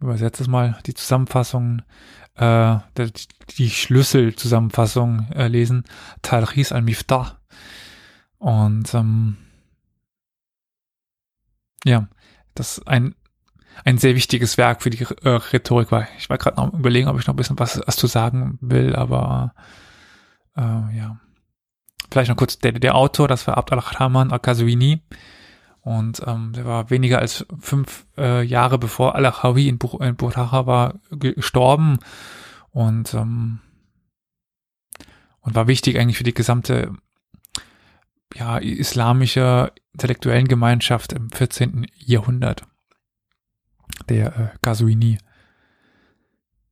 [0.00, 1.82] übersetze es mal, die Zusammenfassung,
[2.36, 2.78] äh,
[3.58, 5.84] die, Schlüsselzusammenfassung äh, lesen,
[6.22, 7.38] Talchis al-Miftah.
[8.38, 9.36] Und ähm,
[11.84, 12.08] ja,
[12.54, 13.14] das ein
[13.84, 16.06] ein sehr wichtiges Werk für die äh, Rhetorik war.
[16.18, 18.94] Ich war gerade noch überlegen, ob ich noch ein bisschen was, was zu sagen will,
[18.94, 19.54] aber
[20.56, 20.60] äh,
[20.96, 21.18] ja.
[22.10, 25.02] Vielleicht noch kurz, der, der Autor, das war Abd al-Rahman al-Kazwini
[25.82, 30.66] und ähm, der war weniger als fünf äh, Jahre bevor al-Achawi in, Buch, in Bukhara
[30.66, 31.98] war gestorben
[32.70, 33.60] und ähm,
[35.40, 36.92] und war wichtig eigentlich für die gesamte
[38.34, 41.86] ja, islamische intellektuellen Gemeinschaft im 14.
[41.96, 42.62] Jahrhundert
[44.08, 45.18] der äh, Gazuini.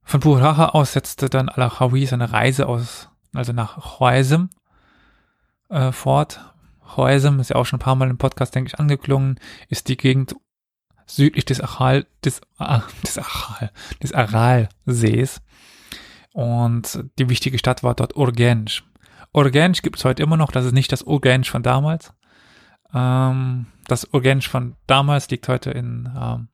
[0.02, 4.50] Von Buraha aus setzte dann Al-Achawi seine Reise aus, also nach Khoaisem
[5.68, 6.54] äh, fort.
[6.88, 9.96] Khoaisem ist ja auch schon ein paar Mal im Podcast, denke ich, angeklungen, ist die
[9.96, 10.34] Gegend
[11.06, 13.70] südlich des Aral, des, ah, des Aral,
[14.02, 15.40] des Aralsees.
[16.32, 18.82] Und die wichtige Stadt war dort Urgench.
[19.32, 22.12] Urgench gibt es heute immer noch, das ist nicht das Urgench von damals.
[22.94, 26.48] Ähm, das Urgench von damals liegt heute in ähm,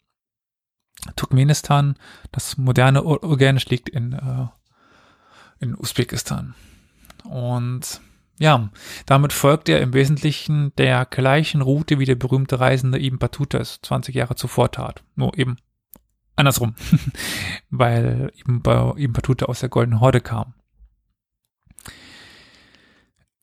[1.17, 1.97] Turkmenistan.
[2.33, 4.47] Das moderne Urgench liegt in, äh,
[5.61, 6.55] in Usbekistan.
[7.25, 8.01] Und
[8.39, 8.71] ja,
[9.07, 13.81] damit folgt er im Wesentlichen der gleichen Route wie der berühmte Reisende Ibn Battuta es
[13.83, 15.05] 20 Jahre zuvor tat.
[15.15, 15.57] Nur eben
[16.37, 16.75] andersrum,
[17.71, 18.63] weil Ibn,
[19.13, 20.55] Battuta aus der Goldenen Horde kam.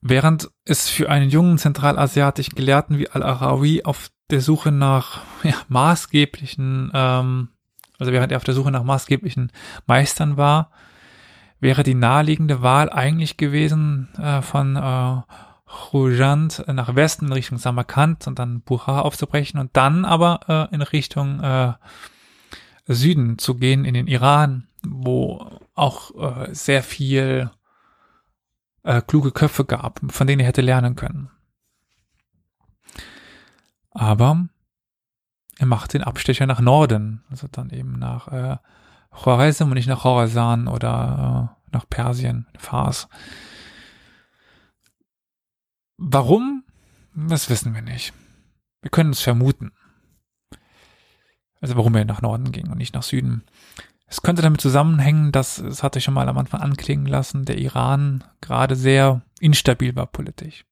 [0.02, 6.90] Während es für einen jungen zentralasiatischen Gelehrten wie Al-Arawi auf der Suche nach ja, maßgeblichen,
[6.92, 7.48] ähm,
[7.98, 9.52] also während er auf der Suche nach maßgeblichen
[9.86, 10.72] Meistern war,
[11.62, 15.22] wäre die naheliegende Wahl eigentlich gewesen, äh, von äh,
[15.64, 20.82] Khujand nach Westen in Richtung Samarkand und dann Bukhara aufzubrechen und dann aber äh, in
[20.82, 21.72] Richtung äh,
[22.86, 27.50] Süden zu gehen, in den Iran, wo auch äh, sehr viel
[28.82, 31.30] äh, kluge Köpfe gab, von denen er hätte lernen können.
[33.92, 34.48] Aber
[35.58, 38.56] er macht den Abstecher nach Norden, also dann eben nach äh,
[39.12, 43.08] Khwarezm und nicht nach Khorasan oder äh, nach Persien, Fars.
[45.96, 46.64] Warum?
[47.14, 48.12] Das wissen wir nicht.
[48.80, 49.72] Wir können es vermuten.
[51.60, 53.44] Also warum er nach Norden ging und nicht nach Süden.
[54.06, 57.58] Es könnte damit zusammenhängen, dass, das hatte ich schon mal am Anfang anklingen lassen, der
[57.58, 60.64] Iran gerade sehr instabil war politisch.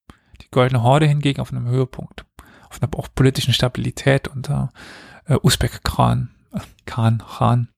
[0.43, 2.25] Die Goldene Horde hingegen auf einem Höhepunkt
[2.71, 4.73] auf einer auch politischen Stabilität unter
[5.27, 7.69] äh, Usbek Khan, äh, Khan, Khan,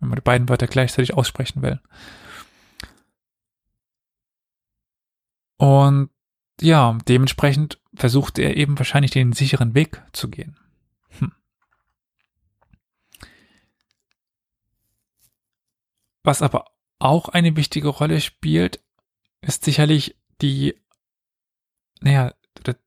[0.00, 1.80] wenn man die beiden Wörter gleichzeitig aussprechen will.
[5.56, 6.10] Und
[6.60, 10.58] ja, dementsprechend versuchte er eben wahrscheinlich den sicheren Weg zu gehen.
[11.18, 11.32] Hm.
[16.22, 16.66] Was aber
[16.98, 18.82] auch eine wichtige Rolle spielt,
[19.40, 20.74] ist sicherlich die,
[22.00, 22.34] naja,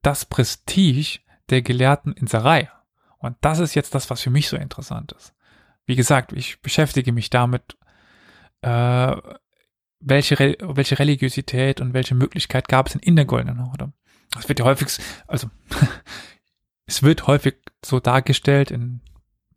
[0.02, 1.20] das Prestige
[1.50, 2.70] der gelehrten Inserei.
[3.20, 5.34] Und das ist jetzt das, was für mich so interessant ist.
[5.92, 7.76] Wie gesagt, ich beschäftige mich damit,
[8.62, 9.14] äh,
[10.00, 13.92] welche, Re welche Religiosität und welche Möglichkeit gab es denn in der Goldenen Horde.
[14.34, 14.88] Das wird ja häufig,
[15.28, 15.50] also
[16.86, 19.02] es wird häufig so dargestellt in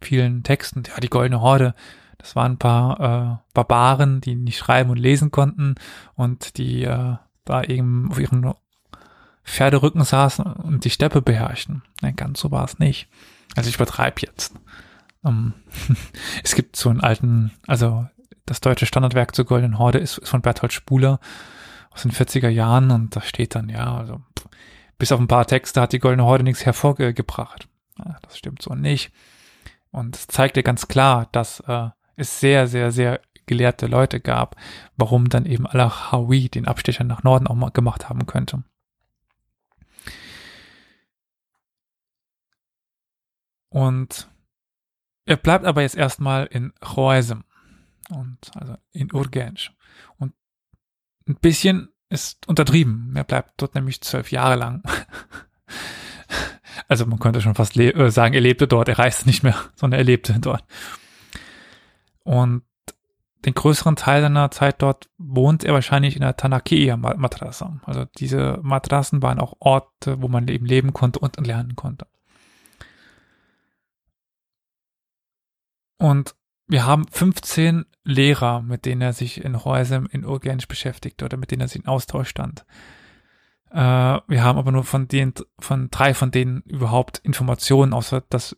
[0.03, 1.77] vielen Texten, ja, die Goldene Horde,
[2.19, 5.77] das waren ein paar äh, Barbaren, die nicht schreiben und lesen konnten
[6.17, 8.55] und die äh, da eben auf ihren
[9.45, 11.85] Pferderücken saßen und die Steppe beherrschten.
[12.03, 13.09] Nein, ganz so war es nicht.
[13.55, 14.53] Also ich übertreibe jetzt.
[15.25, 15.55] Um,
[15.89, 15.97] ähm,
[16.45, 18.07] es gibt so einen alten, also
[18.47, 21.19] das deutsche Standardwerk zur Goldenen Horde ist, ist von Berthold Spuler
[21.91, 24.21] aus den 40er Jahren und da steht dann, ja, also
[24.99, 27.69] bis auf ein paar Texte hat die Goldene Horde nichts hervorgebracht.
[27.99, 29.13] Ja, das stimmt so nicht.
[29.91, 34.57] Und es zeigt ganz klar, dass äh, es sehr, sehr, sehr gelehrte Leute gab,
[34.97, 38.65] warum dann eben Al-Hawi den Abstecher nach Norden auch mal gemacht haben könnte.
[43.69, 44.29] Und
[45.27, 47.45] er bleibt aber jetzt erstmal in Khoaisem
[48.11, 49.73] und also in Urgench.
[50.19, 50.35] Und
[51.27, 53.13] ein bisschen ist untertrieben.
[53.17, 54.83] Er bleibt dort nämlich zwölf Jahre lang.
[56.89, 60.01] also man könnte schon fast äh, sagen, er lebte dort, er reiste nicht mehr, sondern
[60.01, 60.65] er lebte dort.
[62.23, 62.63] Und
[63.45, 67.81] den größeren Teil seiner Zeit dort wohnt er wahrscheinlich in der Tanakia-Madrasa.
[67.85, 72.07] Also diese Madrassen waren auch Orte, wo man eben leben konnte und lernen konnte.
[75.99, 76.35] Und
[76.67, 81.51] wir haben 15 Lehrer, mit denen er sich in Häusern in Urgench beschäftigt oder mit
[81.51, 82.65] denen er sich in Austausch stand.
[83.71, 88.57] Äh, wir haben aber nur von den, von drei von denen überhaupt Informationen, außer dass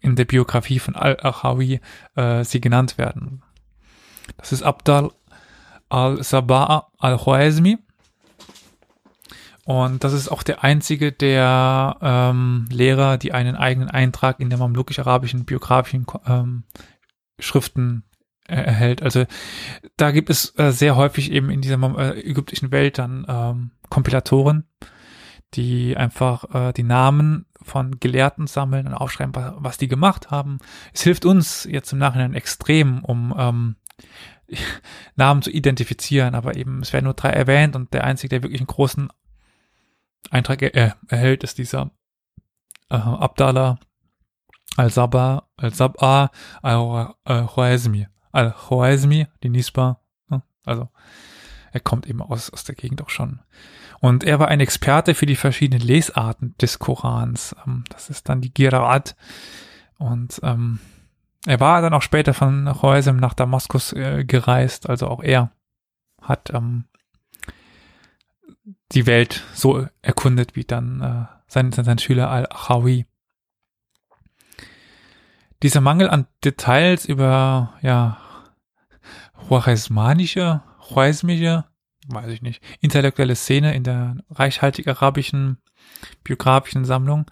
[0.00, 1.80] in der Biografie von Al-Achawi
[2.14, 3.42] äh, sie genannt werden.
[4.36, 5.10] Das ist Abdal
[5.88, 7.78] al-Sabah al-Khwarizmi.
[9.64, 14.58] Und das ist auch der einzige der ähm, Lehrer, die einen eigenen Eintrag in der
[14.58, 16.64] mamlukisch-arabischen biografischen ähm,
[17.38, 18.04] Schriften
[18.46, 19.02] äh, erhält.
[19.02, 19.24] Also
[19.96, 24.68] da gibt es äh, sehr häufig eben in dieser äh, ägyptischen Welt dann ähm, Kompilatoren,
[25.54, 30.58] die einfach äh, die Namen von Gelehrten sammeln und aufschreiben, was, was die gemacht haben.
[30.92, 33.76] Es hilft uns jetzt im Nachhinein extrem, um ähm,
[35.16, 38.60] Namen zu identifizieren, aber eben es werden nur drei erwähnt und der einzige, der wirklich
[38.60, 39.08] einen großen
[40.30, 41.90] Eintrag er erhält, ist dieser
[42.90, 43.78] äh, Abdallah
[44.76, 46.30] al-Sabah, al-Sabah
[46.62, 48.08] al-Khwarizmi.
[48.32, 50.42] Al-Khwarizmi, die Nisba, ne?
[50.64, 50.88] also
[51.72, 53.40] er kommt eben aus, aus der Gegend auch schon.
[54.00, 57.54] Und er war ein Experte für die verschiedenen Lesarten des Korans.
[57.66, 59.16] Ähm, das ist dann die Giraat.
[59.98, 60.80] Und ähm,
[61.46, 65.50] er war dann auch später von Khoraism nach Damaskus äh, gereist, also auch er
[66.22, 66.84] hat ähm,
[68.94, 73.06] die Welt so erkundet wie dann äh, sein, sein Schüler Al-Achawi.
[75.62, 78.18] Dieser Mangel an Details über ja
[79.48, 81.64] choresmanische, choresmische,
[82.08, 85.58] weiß ich nicht, intellektuelle Szene in der reichhaltig arabischen
[86.22, 87.30] biografischen Sammlung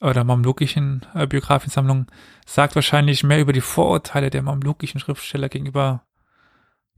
[0.00, 2.06] oder mamlukischen äh, biografischen Sammlung
[2.46, 6.04] sagt wahrscheinlich mehr über die Vorurteile der mamlukischen Schriftsteller gegenüber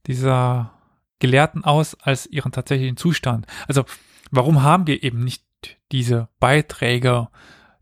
[0.06, 0.72] dieser
[1.20, 3.46] Gelehrten aus als ihren tatsächlichen Zustand.
[3.68, 3.85] Also
[4.30, 5.44] warum haben wir eben nicht
[5.92, 7.28] diese Beiträge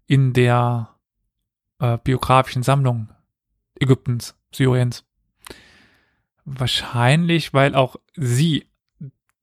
[0.07, 0.95] in der
[1.79, 3.09] äh, biografischen Sammlung
[3.81, 5.05] Ägyptens, Syriens?
[6.45, 8.67] Wahrscheinlich, weil auch sie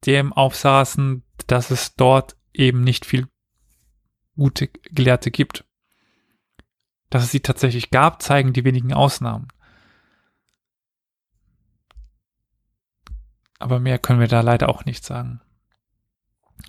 [0.04, 3.28] dem aufsaßen, dass es dort eben nicht viel
[4.36, 5.64] gute Gelehrte gibt.
[7.10, 9.48] Dass es sie tatsächlich gab, zeigen die wenigen Ausnahmen.
[13.58, 15.40] Aber mehr können wir da leider auch nicht sagen.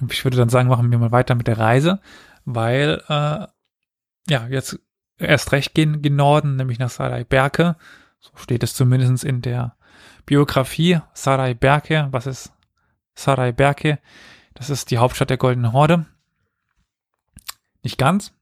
[0.10, 2.00] Ich würde dann sagen, machen wir mal weiter mit der Reise,
[2.46, 3.48] weil äh,
[4.30, 4.80] ja, jetzt
[5.18, 7.76] erst recht gehen gen Norden, nämlich nach Sarai Berke.
[8.20, 9.76] So steht es zumindest in der
[10.26, 11.00] Biografie.
[11.14, 12.54] Sarai Berke, was ist
[13.16, 14.00] Sarai Berke?
[14.54, 16.06] Das ist die Hauptstadt der Goldenen Horde.
[17.84, 18.34] Nicht ganz.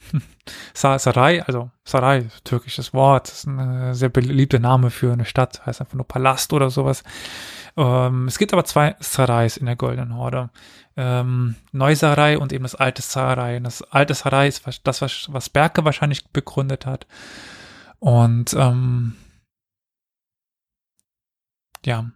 [0.74, 5.94] Sarai, also Sarai, türkisches Wort, ist ein sehr beliebter Name für eine Stadt, heißt einfach
[5.94, 7.02] nur Palast oder sowas.
[7.76, 10.50] Ähm, es gibt aber zwei Sarais in der Goldenen Horde.
[10.96, 13.56] Ähm, Neusarai und eben das alte Sarai.
[13.56, 17.06] Und das alte Sarai ist das, was, was Berke wahrscheinlich begründet hat.
[17.98, 19.16] Und ähm,
[21.84, 22.10] ja,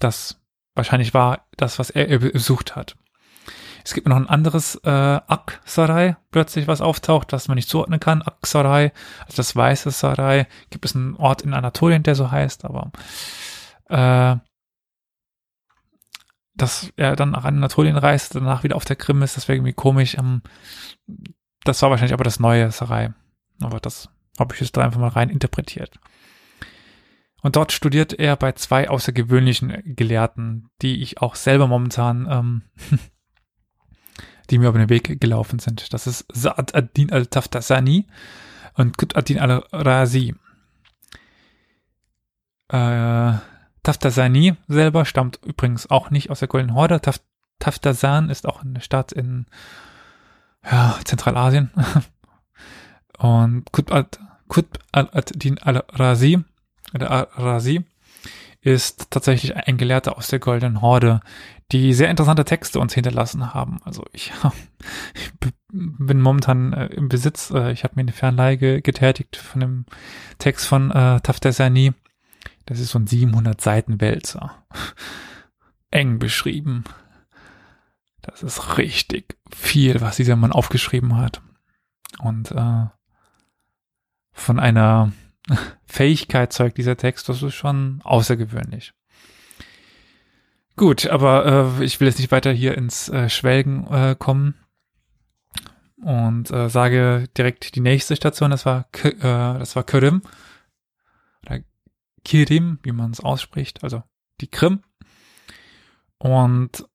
[0.00, 0.40] das
[0.74, 2.96] wahrscheinlich war das, was er besucht hat.
[3.84, 8.22] Es gibt noch ein anderes äh, Ak-Sarai, plötzlich was auftaucht, das man nicht zuordnen kann.
[8.22, 8.92] Ak-Sarai,
[9.24, 10.46] also das weiße Sarai.
[10.70, 12.90] Gibt es einen Ort in Anatolien, der so heißt, aber
[13.88, 14.36] äh,
[16.54, 19.72] dass er dann nach Anatolien reist, danach wieder auf der Krim ist, das wäre irgendwie
[19.72, 20.16] komisch.
[20.18, 20.42] Ähm,
[21.64, 23.14] das war wahrscheinlich aber das neue Sarai.
[23.60, 24.08] Aber das
[24.38, 25.98] habe ich jetzt da einfach mal rein interpretiert.
[27.42, 32.62] Und dort studiert er bei zwei außergewöhnlichen Gelehrten, die ich auch selber momentan, ähm,
[34.50, 35.92] die mir über den Weg gelaufen sind.
[35.92, 38.06] Das ist Sa'ad ad-Din al-Taftasani
[38.74, 40.34] und Qut ad-Din al-Razi.
[42.68, 43.32] Äh,
[43.82, 47.00] Taftasani selber stammt übrigens auch nicht aus der Goldenen Horde.
[47.00, 47.22] Taft,
[47.58, 49.46] Taftasan ist auch eine Stadt in
[50.64, 51.70] ja, Zentralasien.
[53.18, 56.38] Und Qutb al-Din al-Razi,
[56.92, 57.84] al-Razi,
[58.60, 61.20] ist tatsächlich ein Gelehrter aus der Goldenen Horde,
[61.72, 63.80] die sehr interessante Texte uns hinterlassen haben.
[63.84, 64.32] Also ich,
[65.14, 65.32] ich
[65.70, 69.86] bin momentan äh, im Besitz, äh, ich habe mir eine Fernleihe getätigt von dem
[70.38, 71.92] Text von äh, Taftazani.
[72.66, 74.64] Das ist so ein 700 Seiten Wälzer.
[75.90, 76.84] Eng beschrieben.
[78.20, 81.40] Das ist richtig viel, was dieser Mann aufgeschrieben hat.
[82.18, 82.86] Und äh,
[84.32, 85.12] von einer
[85.86, 88.92] Fähigkeit zeugt dieser Text, das ist schon außergewöhnlich.
[90.78, 94.54] Gut, aber äh, ich will jetzt nicht weiter hier ins äh, Schwelgen äh, kommen
[96.00, 100.22] und äh, sage direkt die nächste Station, das war K äh, das war Krim
[101.44, 101.58] oder
[102.24, 104.04] Kirim, wie man es ausspricht, also
[104.40, 104.84] die Krim
[106.18, 106.86] und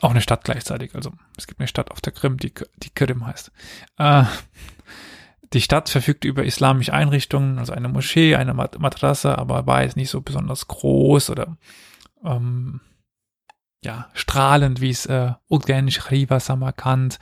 [0.00, 0.94] auch eine Stadt gleichzeitig.
[0.94, 3.50] Also es gibt eine Stadt auf der Krim, die die Krim heißt.
[3.98, 4.22] Äh,
[5.52, 10.10] die Stadt verfügt über islamische Einrichtungen, also eine Moschee, eine Madrasse, aber war jetzt nicht
[10.10, 11.56] so besonders groß oder
[12.24, 12.80] ähm,
[13.82, 17.18] ja, strahlend, wie es äh, Udgen, Shriva, Samarkand,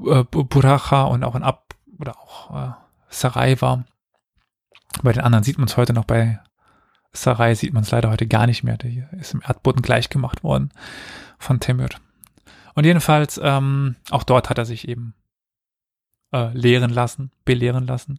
[0.00, 2.72] äh, Buracha und auch in Ab oder auch äh,
[3.08, 3.84] Sarai war.
[5.02, 6.40] Bei den anderen sieht man es heute noch, bei
[7.12, 8.76] Sarai sieht man es leider heute gar nicht mehr.
[8.76, 10.72] Der ist im Erdboden gleich gemacht worden
[11.38, 11.88] von Temür.
[12.74, 15.14] Und jedenfalls, ähm, auch dort hat er sich eben
[16.32, 18.18] äh, lehren lassen, belehren lassen.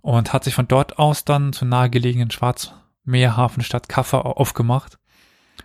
[0.00, 4.98] Und hat sich von dort aus dann zur nahegelegenen Schwarzmeerhafenstadt Kaffa aufgemacht.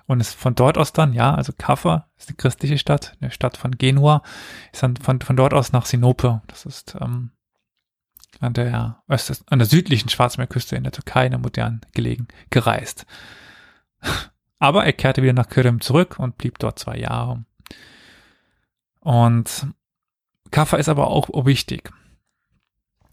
[0.08, 3.58] Und ist von dort aus dann, ja, also Kaffa ist eine christliche Stadt, eine Stadt
[3.58, 4.22] von Genua,
[4.72, 7.32] ist dann von, von dort aus nach Sinope, das ist ähm,
[8.40, 13.06] an der Öst an der südlichen Schwarzmeerküste in der Türkei, in der modernen gelegen, gereist.
[14.60, 17.46] Aber er kehrte wieder nach Kürüm zurück und blieb dort zwei Jahre.
[19.00, 19.68] Und
[20.52, 21.92] Kaffa ist aber auch wichtig,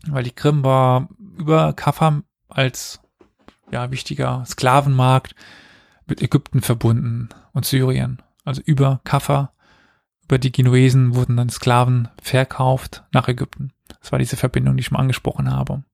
[0.06, 3.00] weil die Krim war über Kaffa als
[3.70, 5.34] ja, wichtiger Sklavenmarkt
[6.06, 8.22] mit Ägypten verbunden und Syrien.
[8.44, 9.52] Also über Kaffa,
[10.24, 13.72] über die Genuesen wurden dann Sklaven verkauft nach Ägypten.
[14.00, 15.84] Das war diese Verbindung, die ich mal angesprochen habe.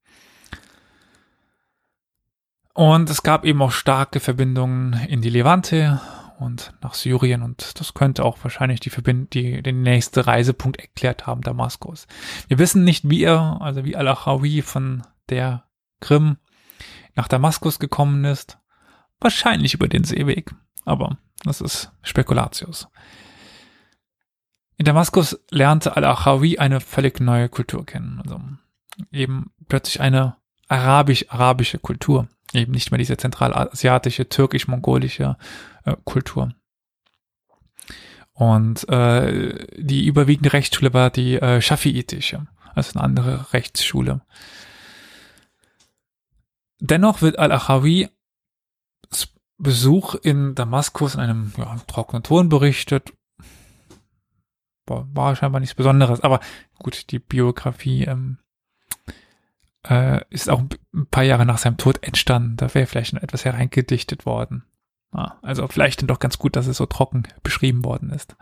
[2.75, 6.01] Und es gab eben auch starke Verbindungen in die Levante
[6.39, 11.27] und nach Syrien und das könnte auch wahrscheinlich die Verbind die, den nächste Reisepunkt erklärt
[11.27, 12.07] haben, Damaskus.
[12.47, 15.65] Wir wissen nicht, wie er, also wie Al-Achawi von der
[16.01, 16.37] Krim
[17.17, 18.59] nach Damaskus gekommen ist.
[19.21, 20.55] Wahrscheinlich über den Seeweg,
[20.85, 22.89] aber das ist Spekulatius.
[24.77, 28.41] In Damaskus lernte Al-Achawi eine völlig neue Kultur kennen, also
[29.11, 30.37] eben plötzlich eine
[30.69, 35.37] arabisch-arabische Kultur eben nicht mehr diese zentralasiatische, türkisch-mongolische
[35.85, 36.55] äh, Kultur.
[38.33, 44.21] Und äh, die überwiegende Rechtsschule war die äh, Schafiitische, also eine andere Rechtsschule.
[46.81, 48.09] Dennoch wird Al-Achawi
[49.59, 53.13] Besuch in Damaskus in einem ja, trockenen Ton berichtet.
[54.87, 56.41] War, war scheinbar nichts Besonderes, aber
[56.79, 58.39] gut, die Biografie ähm,
[59.87, 60.63] äh, ist auch
[60.95, 62.57] ein paar Jahre nach seinem Tod entstanden.
[62.57, 64.65] Da wäre vielleicht noch etwas hereingedichtet worden.
[65.11, 68.37] Ah, also vielleicht dann doch ganz gut, dass es so trocken beschrieben worden ist.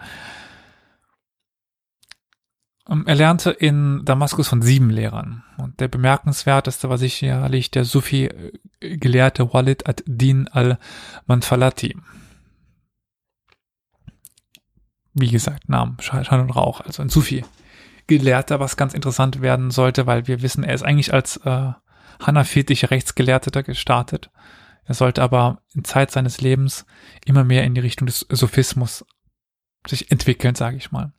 [2.88, 5.42] Ähm, er lernte in Damaskus von sieben Lehrern.
[5.58, 11.96] Und der bemerkenswerteste war sicherlich der Sufi-Gelehrte Walid ad-Din al-Manfalati.
[15.14, 17.44] Wie gesagt, Namen, Schein und Rauch, also ein Sufi
[18.06, 21.72] Gelehrter, was ganz interessant werden sollte, weil wir wissen, er ist eigentlich als äh,
[22.24, 24.30] hanafitischer Rechtsgelehrter gestartet.
[24.84, 26.86] Er sollte aber in Zeit seines Lebens
[27.24, 29.04] immer mehr in die Richtung des Sophismus
[29.88, 31.12] sich entwickeln, sage ich mal.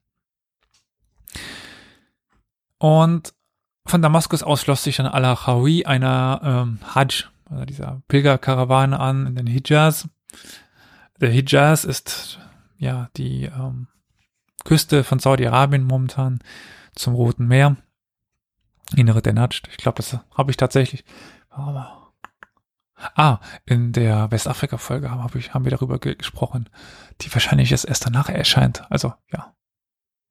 [2.79, 3.33] Und
[3.85, 9.35] von Damaskus aus schloss sich dann Al-Achawi einer ähm, Hajj, also dieser Pilgerkarawane an in
[9.35, 10.09] den Hijaz.
[11.19, 12.39] Der Hijaz ist
[12.77, 13.87] ja die ähm,
[14.65, 16.39] Küste von Saudi-Arabien momentan
[16.93, 17.77] zum Roten Meer.
[18.95, 19.67] Innere der Natscht.
[19.71, 21.03] Ich glaube, das habe ich tatsächlich.
[23.15, 26.69] Ah, in der Westafrika-Folge hab ich, haben wir darüber gesprochen,
[27.21, 28.89] die wahrscheinlich jetzt erst danach erscheint.
[28.91, 29.53] Also, ja.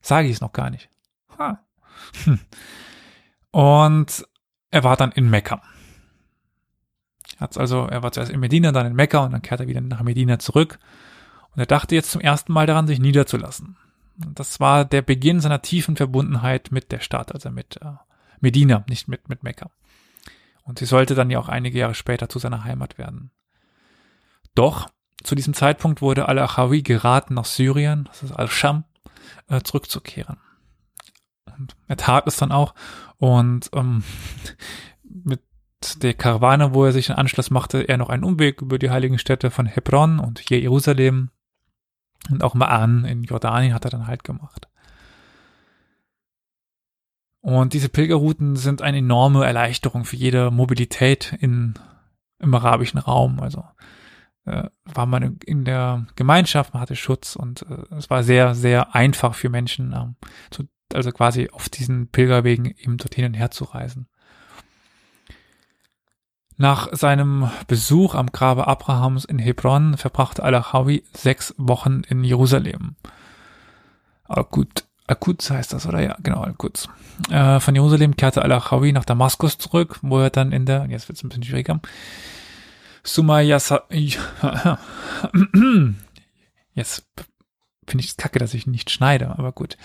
[0.01, 0.89] Sage ich es noch gar nicht.
[1.39, 1.66] Ha.
[2.25, 2.41] Hm.
[3.51, 4.27] Und
[4.71, 5.63] er war dann in Mekka.
[7.39, 10.03] also, er war zuerst in Medina, dann in Mekka und dann kehrte er wieder nach
[10.03, 10.79] Medina zurück.
[11.53, 13.77] Und er dachte jetzt zum ersten Mal daran, sich niederzulassen.
[14.17, 17.93] Das war der Beginn seiner tiefen Verbundenheit mit der Stadt, also mit äh,
[18.41, 19.71] Medina, nicht mit, mit Mekka.
[20.65, 23.31] Und sie sollte dann ja auch einige Jahre später zu seiner Heimat werden.
[24.55, 24.89] Doch
[25.23, 28.85] zu diesem Zeitpunkt wurde Al-Achawi geraten, nach Syrien, das ist Al-Sham,
[29.49, 30.39] äh, zurückzukehren.
[31.59, 32.75] Und er tat es dann auch.
[33.19, 34.03] Und ähm,
[35.03, 35.43] mit
[36.03, 39.19] der Karawane, wo er sich einen Anschluss machte, er noch einen Umweg über die heiligen
[39.19, 41.31] Städte von Hebron und Jerusalem
[42.31, 44.69] und auch Ma'an in Jordanien hat er dann halt gemacht.
[47.41, 51.75] Und diese Pilgerrouten sind eine enorme Erleichterung für jede Mobilität in,
[52.41, 53.39] im arabischen Raum.
[53.39, 53.65] Also
[54.47, 58.97] äh, war man in der Gemeinschaft, man hatte Schutz und äh, es war sehr, sehr
[58.97, 60.17] einfach für Menschen, ähm,
[60.51, 60.65] zu,
[60.95, 64.09] also quasi auf diesen Pilgerwegen eben dorthin und her zu reisen.
[66.59, 72.97] Nach seinem Besuch am Grabe Abrahams in Hebron verbrachte Al-Achawi sechs Wochen in Jerusalem.
[74.25, 75.19] Al-Quds Al
[75.59, 76.01] heißt das, oder?
[76.01, 76.89] Ja, genau, Al-Quds.
[77.31, 81.19] Äh, von Jerusalem kehrte Al-Achawi nach Damaskus zurück, wo er dann in der, jetzt wird
[81.19, 81.79] es ein bisschen schwieriger,
[83.05, 84.19] Sumayasa, jetzt
[87.87, 89.77] finde ich es kacke, dass ich nicht schneide, aber gut.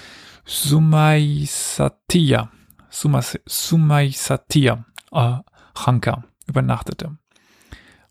[0.45, 2.49] Sumaisatia,
[2.89, 5.37] Sumaisatia, äh,
[5.75, 7.17] Hanka übernachtete.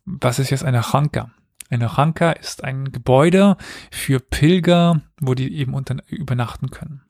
[0.05, 1.31] Was ist jetzt eine Chanka?
[1.69, 3.57] Eine Chanka ist ein Gebäude
[3.91, 7.03] für Pilger, wo die eben unter, übernachten können.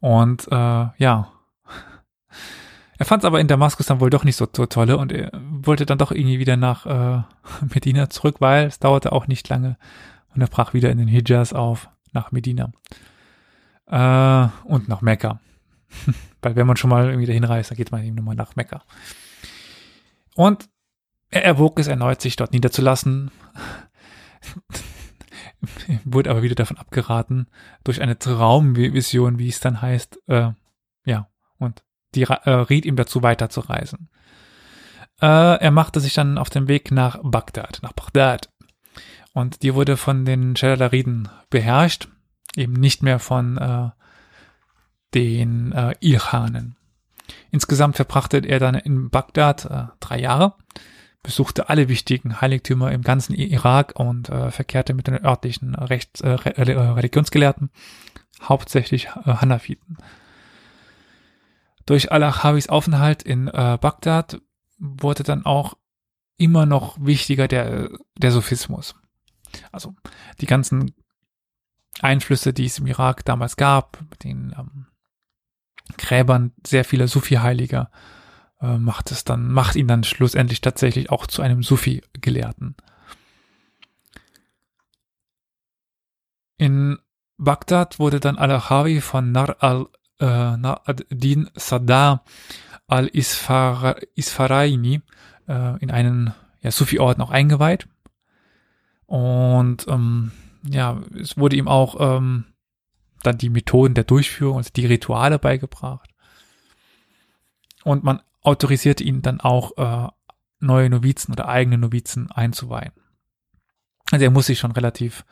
[0.00, 1.32] Und äh, ja,
[2.98, 5.30] er fand es aber in Damaskus dann wohl doch nicht so, so tolle und er
[5.32, 7.22] wollte dann doch irgendwie wieder nach äh,
[7.74, 9.76] Medina zurück, weil es dauerte auch nicht lange
[10.34, 12.72] und er brach wieder in den Hijaz auf nach Medina
[13.92, 15.40] äh, und nach Mekka.
[16.42, 18.82] weil wenn man schon mal irgendwie dahin reist, dann geht man eben nochmal nach Mekka.
[20.34, 20.68] Und
[21.28, 23.30] er erwog es erneut, sich dort niederzulassen,
[26.04, 27.48] wurde aber wieder davon abgeraten,
[27.84, 30.50] durch eine Traumvision, wie es dann heißt, äh,
[31.04, 31.28] ja,
[31.58, 31.84] und
[32.14, 34.08] die äh, riet ihm dazu, weiterzureisen.
[35.20, 38.50] Äh, er machte sich dann auf den Weg nach Bagdad, nach Bagdad.
[39.34, 42.08] Und die wurde von den Scheladariden beherrscht,
[42.56, 43.90] eben nicht mehr von äh,
[45.14, 46.76] den äh, Ilkhanen.
[47.50, 50.54] Insgesamt verbrachte er dann in Bagdad äh, drei Jahre,
[51.22, 56.30] besuchte alle wichtigen Heiligtümer im ganzen Irak und äh, verkehrte mit den örtlichen Rechts, äh,
[56.30, 57.70] Religionsgelehrten,
[58.42, 59.98] hauptsächlich äh, Hanafiten.
[61.86, 64.40] Durch Al-Achavis Aufenthalt in äh, Bagdad
[64.78, 65.74] wurde dann auch
[66.36, 68.94] immer noch wichtiger der, der Sophismus.
[69.70, 69.94] Also
[70.40, 70.92] die ganzen
[72.02, 74.86] Einflüsse, die es im Irak damals gab, mit den ähm,
[75.98, 77.90] Gräbern sehr vieler Sufi-Heiliger,
[78.60, 82.76] äh, macht es dann, macht ihn dann schlussendlich tatsächlich auch zu einem Sufi-Gelehrten.
[86.56, 86.98] In
[87.38, 89.86] Bagdad wurde dann Al-Achawi von Nar al
[90.18, 90.56] äh,
[91.54, 92.24] Sadar
[92.86, 95.00] al-Isfaraini
[95.48, 97.88] äh, in einen ja, Sufi-Orden auch eingeweiht.
[99.06, 100.30] Und ähm,
[100.62, 102.44] ja, es wurde ihm auch ähm,
[103.22, 106.10] dann die Methoden der Durchführung, also die Rituale beigebracht.
[107.84, 110.08] Und man autorisierte ihn dann auch, äh,
[110.62, 112.92] neue Novizen oder eigene Novizen einzuweihen.
[114.10, 115.24] Also er muss sich schon relativ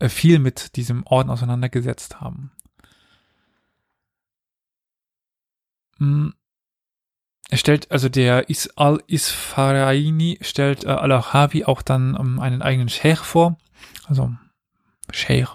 [0.00, 2.50] äh, viel mit diesem Orden auseinandergesetzt haben.
[5.98, 6.34] Hm.
[7.50, 13.22] Er stellt, also der Is Al-Isfaraini stellt äh, Al-Ahavi auch dann ähm, einen eigenen Sheikh
[13.22, 13.58] vor.
[14.06, 14.34] Also
[15.10, 15.48] Sheikh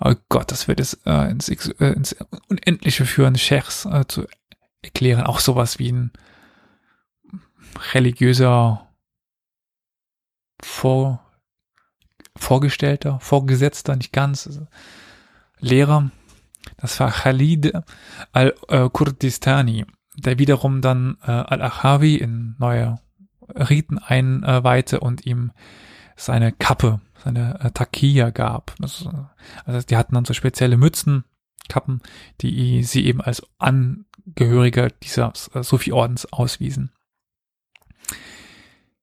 [0.00, 2.16] oh Gott, das wird es äh, ins, äh, ins
[2.48, 4.26] Unendliche führen, Scheichs äh, zu
[4.82, 5.24] erklären.
[5.26, 6.12] Auch sowas wie ein
[7.92, 8.88] religiöser
[10.62, 11.24] Vor
[12.36, 14.66] Vorgestellter, Vorgesetzter, nicht ganz, also
[15.58, 16.10] Lehrer.
[16.78, 17.72] Das war Khalid
[18.32, 19.84] al-Kurdistani,
[20.16, 22.98] der wiederum dann äh, al-Achawi in neue
[23.48, 25.52] Riten einweihte und ihm
[26.24, 28.74] seine Kappe seine äh, Takia gab.
[28.78, 29.08] Das, äh,
[29.64, 31.24] also die hatten dann so spezielle Mützen,
[31.68, 32.00] Kappen,
[32.40, 36.92] die sie eben als Angehöriger dieses äh, Sufi-Ordens auswiesen.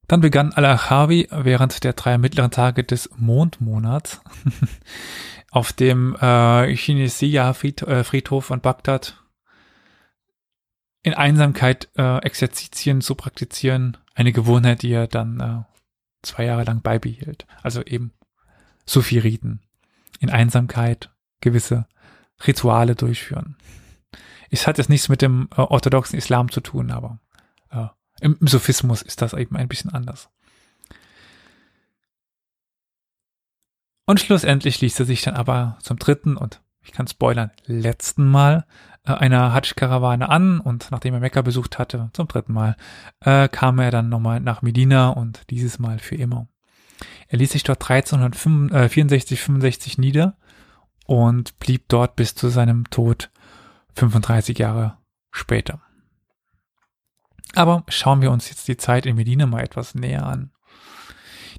[0.08, 4.22] Dann begann Al-Achawi während der drei mittleren Tage des Mondmonats
[5.52, 9.22] auf dem äh, Chinesia-Friedhof äh, von Bagdad
[11.04, 13.98] in Einsamkeit äh, Exerzitien zu praktizieren.
[14.16, 15.77] Eine Gewohnheit, die er dann äh,
[16.22, 17.46] zwei Jahre lang beibehielt.
[17.62, 18.14] Also eben
[18.86, 19.62] Sufi-Riten
[20.20, 21.12] in Einsamkeit
[21.42, 21.88] gewisse
[22.46, 23.58] Rituale durchführen.
[24.50, 27.20] Es hat jetzt nichts mit dem äh, orthodoxen Islam zu tun, aber
[27.70, 27.88] äh,
[28.22, 30.30] im, im Sophismus ist das eben ein bisschen anders.
[34.06, 38.66] Und schlussendlich ließ er sich dann aber zum dritten und ich kann spoilern, letzten Mal
[39.04, 42.78] äh, einer Hajj-Karawane an und nachdem er Mekka besucht hatte, zum dritten Mal,
[43.20, 46.48] äh, kam er dann nochmal nach Medina und dieses Mal für immer.
[47.28, 50.38] Er ließ sich dort 1364, 65 nieder
[51.06, 53.32] und blieb dort bis zu seinem Tod
[53.96, 54.98] 35 Jahre
[55.32, 55.82] später.
[57.54, 60.52] Aber schauen wir uns jetzt die Zeit in Medina mal etwas näher an.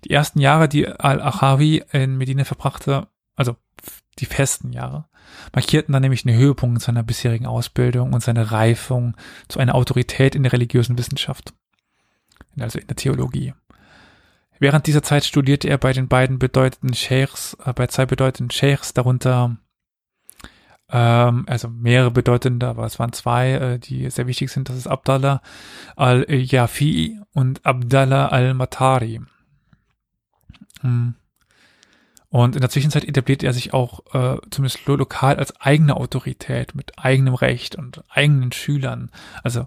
[0.05, 3.57] Die ersten Jahre, die Al-Achawi in Medina verbrachte, also
[4.19, 5.07] die festen Jahre,
[5.55, 9.17] markierten dann nämlich einen Höhepunkt seiner bisherigen Ausbildung und seine Reifung
[9.49, 11.55] zu einer Autorität in der religiösen Wissenschaft,
[12.59, 13.55] also in der Theologie.
[14.59, 18.93] Während dieser Zeit studierte er bei den beiden bedeutenden Sheikhs, äh, bei zwei bedeutenden Sheikhs,
[18.93, 19.57] darunter
[20.91, 24.69] ähm, also mehrere bedeutende, aber es waren zwei, äh, die sehr wichtig sind.
[24.69, 25.43] Das ist Abdallah
[25.97, 29.21] al-Yafi und Abdallah al-Matari.
[30.81, 31.15] Hm.
[32.31, 36.99] Und in der Zwischenzeit etabliert er sich auch äh, zumindest lokal als eigene Autorität mit
[36.99, 39.11] eigenem Recht und eigenen Schülern.
[39.43, 39.67] Also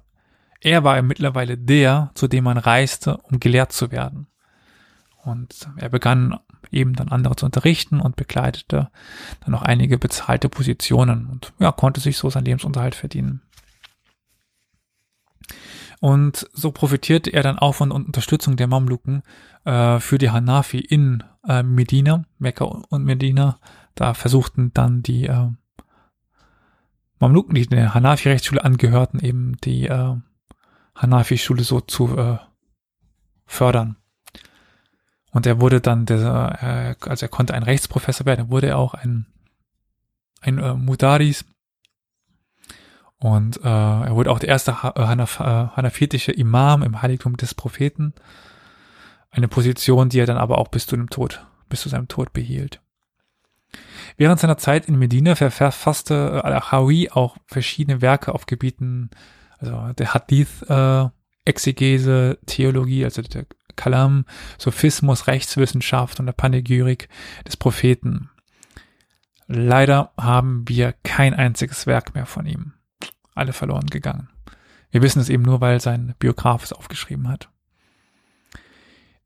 [0.60, 4.28] er war mittlerweile der, zu dem man reiste, um gelehrt zu werden.
[5.24, 6.40] Und er begann
[6.72, 8.90] eben dann andere zu unterrichten und bekleidete
[9.42, 13.42] dann noch einige bezahlte Positionen und ja, konnte sich so seinen Lebensunterhalt verdienen.
[16.02, 19.22] Und so profitierte er dann auch von Unterstützung der Mamluken
[19.66, 23.60] äh, für die Hanafi in äh, Medina, Mekka und Medina.
[23.94, 25.50] Da versuchten dann die äh,
[27.20, 30.16] Mamluken, die der Hanafi-Rechtsschule angehörten, eben die äh,
[30.96, 32.40] Hanafi-Schule so zu äh,
[33.46, 33.98] fördern.
[35.32, 38.96] Und er wurde dann, der, äh, also er konnte ein Rechtsprofessor werden, er wurde auch
[38.96, 39.28] ein,
[40.42, 41.46] ein äh, Mudaris.
[43.22, 48.14] Und äh, er wurde auch der erste Hanaf äh, hanafitische Imam im Heiligtum des Propheten.
[49.30, 52.34] Eine Position, die er dann aber auch bis zu dem Tod, bis zu seinem Tod
[52.34, 52.82] behielt.
[54.18, 59.12] Während seiner Zeit in Medina verfasste Al-Achawi auch verschiedene Werke auf Gebieten,
[59.60, 61.06] also der Hadith, äh,
[61.46, 63.46] Exegese, Theologie, also der
[63.76, 64.26] Kalam,
[64.58, 67.08] Sophismus, Rechtswissenschaft und der Panegyrik
[67.48, 68.32] des Propheten.
[69.46, 72.74] Leider haben wir kein einziges Werk mehr von ihm.
[73.34, 74.30] Alle verloren gegangen.
[74.92, 77.50] Wir wissen es eben nur, weil sein Biograf es aufgeschrieben hat.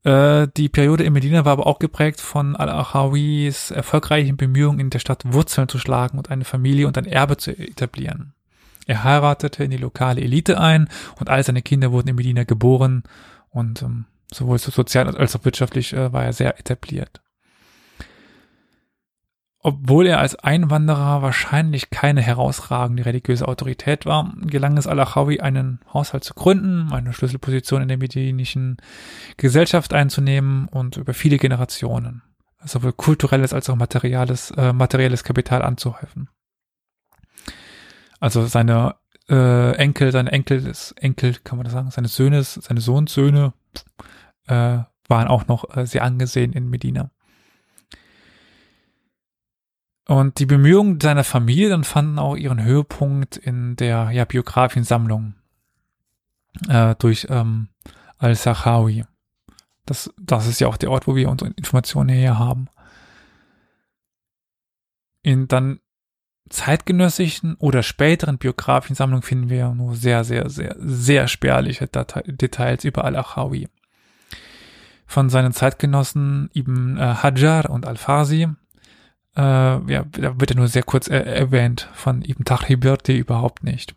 [0.04, 5.00] Äh, die Periode in Medina war aber auch geprägt von Al-Achawis erfolgreichen Bemühungen, in der
[5.00, 8.32] Stadt Wurzeln zu schlagen und eine Familie und ein Erbe zu etablieren.
[8.86, 10.88] Er heiratete in die lokale Elite ein
[11.18, 13.02] und all seine Kinder wurden in Medina geboren
[13.50, 17.20] und ähm, sowohl sozial als auch wirtschaftlich äh, war er sehr etabliert.
[19.66, 26.22] Obwohl er als Einwanderer wahrscheinlich keine herausragende religiöse Autorität war, gelang es Al-Achawi, einen Haushalt
[26.22, 28.76] zu gründen, eine Schlüsselposition in der medinischen
[29.36, 32.22] Gesellschaft einzunehmen und über viele Generationen
[32.64, 36.28] sowohl kulturelles als auch materielles, äh, materielles Kapital anzuhäufen.
[38.20, 38.94] Also seine
[39.28, 43.52] äh, Enkel, seine Enkel, des Enkel, kann man das sagen, seine Söhne, seine Sohnsöhne,
[44.46, 47.10] äh, waren auch noch äh, sehr angesehen in Medina.
[50.06, 55.34] Und die Bemühungen seiner Familie dann fanden auch ihren Höhepunkt in der ja, Biografiensammlung
[56.68, 57.68] äh, durch ähm,
[58.18, 59.04] Al-Sachawi.
[59.84, 62.68] Das, das ist ja auch der Ort, wo wir unsere Informationen her haben.
[65.22, 65.80] In dann
[66.48, 73.04] zeitgenössischen oder späteren Biografiensammlungen finden wir nur sehr, sehr, sehr, sehr spärliche Date Details über
[73.04, 73.68] Al-Achawi
[75.06, 78.48] von seinen Zeitgenossen Ibn äh, Hajar und Al-Fazi.
[79.36, 83.94] Äh, ja, da wird er nur sehr kurz äh, erwähnt, von Ibn Tahribirti überhaupt nicht.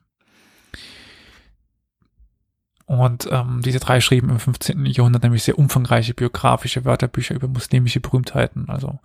[2.86, 4.86] Und ähm, diese drei schrieben im 15.
[4.88, 8.68] Jahrhundert nämlich sehr umfangreiche biografische Wörterbücher über muslimische Berühmtheiten.
[8.68, 9.00] Also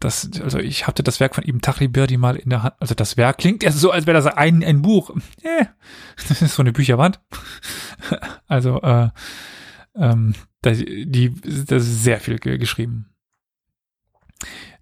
[0.00, 2.74] das, also ich hatte das Werk von Ibn Tahribirti mal in der Hand.
[2.80, 5.10] Also das Werk klingt erst so, als wäre das ein, ein Buch.
[5.42, 5.66] Eh,
[6.28, 7.20] das ist so eine Bücherwand.
[8.48, 9.10] also äh,
[9.94, 13.10] ähm, da, die, das ist sehr viel geschrieben.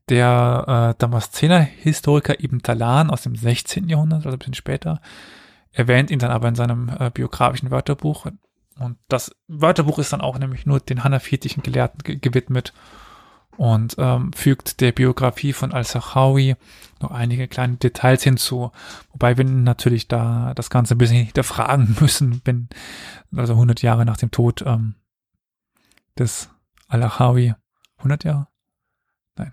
[0.08, 3.88] Der äh, Damaszener Historiker Ibn Talan aus dem 16.
[3.88, 5.00] Jahrhundert, also ein bisschen später,
[5.72, 8.26] erwähnt ihn dann aber in seinem äh, biografischen Wörterbuch.
[8.78, 12.72] Und das Wörterbuch ist dann auch nämlich nur den hanafitischen Gelehrten ge gewidmet
[13.56, 16.56] und ähm, fügt der Biografie von Al-Sachawi
[17.00, 18.70] noch einige kleine Details hinzu,
[19.12, 22.68] wobei wir natürlich da das Ganze ein bisschen hinterfragen müssen, wenn
[23.34, 24.94] also 100 Jahre nach dem Tod ähm,
[26.18, 26.50] des
[26.88, 27.54] Al-Achawi.
[27.98, 28.48] 100 Jahre?
[29.36, 29.52] Nein.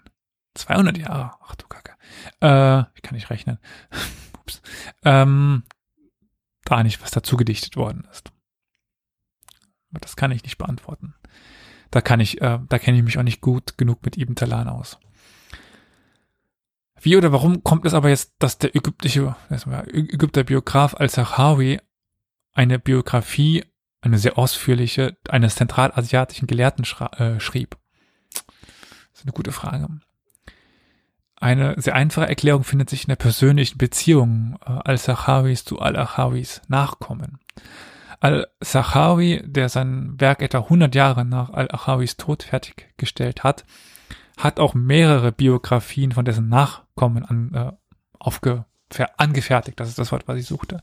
[0.55, 1.35] 200 Jahre.
[1.41, 1.93] Ach du Kacke.
[2.41, 3.59] Äh, ich kann nicht rechnen.
[4.39, 4.61] Ups.
[5.03, 5.63] Ähm,
[6.65, 8.31] da nicht was dazu gedichtet worden ist.
[9.91, 11.15] Aber das kann ich nicht beantworten.
[11.91, 14.67] Da kann ich, äh, da kenne ich mich auch nicht gut genug mit Ibn Talan
[14.67, 14.97] aus.
[16.99, 21.79] Wie oder warum kommt es aber jetzt, dass der ägyptische, Ägypter Biograf Al-Sahawi
[22.53, 23.65] eine Biografie
[24.03, 26.85] eine sehr ausführliche, eines zentralasiatischen Gelehrten
[27.17, 27.77] äh, schrieb.
[29.13, 29.87] ist eine gute Frage.
[31.43, 37.37] Eine sehr einfache Erklärung findet sich in der persönlichen Beziehung äh, Al-Sachawis zu Al-Achawis Nachkommen.
[38.21, 43.65] Al-Sachawi, der sein Werk etwa 100 Jahre nach Al-Achawis Tod fertiggestellt hat,
[44.37, 47.71] hat auch mehrere Biografien von dessen Nachkommen an, äh,
[48.19, 48.63] aufge,
[49.17, 49.77] angefertigt.
[49.81, 50.81] Das ist das Wort, was ich suchte.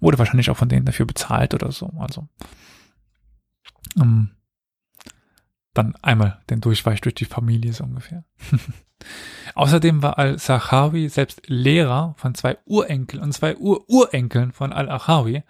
[0.00, 1.90] Wurde wahrscheinlich auch von denen dafür bezahlt oder so.
[1.98, 2.28] Also
[3.98, 4.32] ähm,
[5.72, 8.24] dann einmal den Durchweich durch die Familie so ungefähr.
[9.54, 15.42] Außerdem war Al-Sachawi selbst Lehrer von zwei Urenkeln und zwei Ur-Urenkeln von Al-Achawi,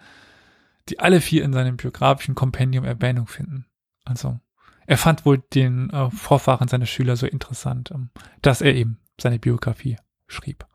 [0.89, 3.65] die alle vier in seinem biografischen Kompendium Erwähnung finden.
[4.03, 4.39] Also
[4.85, 8.09] er fand wohl den äh, Vorfahren seiner Schüler so interessant, ähm,
[8.41, 9.97] dass er eben seine Biografie
[10.27, 10.65] schrieb.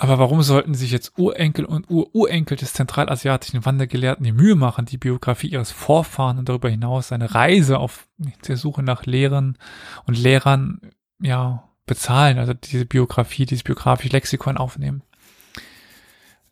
[0.00, 4.96] Aber warum sollten sich jetzt Urenkel und Ururenkel des zentralasiatischen Wandergelehrten die Mühe machen, die
[4.96, 8.06] Biografie ihres Vorfahren und darüber hinaus eine Reise auf
[8.46, 9.58] der Suche nach Lehrern
[10.06, 10.80] und Lehrern,
[11.20, 15.02] ja, bezahlen, also diese Biografie, dieses biografische Lexikon aufnehmen?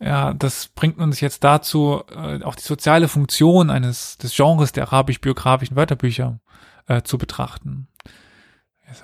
[0.01, 4.88] Ja, das bringt uns jetzt dazu, äh, auch die soziale Funktion eines des Genres der
[4.88, 6.40] arabisch-biografischen Wörterbücher
[6.88, 7.86] äh, zu betrachten.
[8.90, 8.99] Ich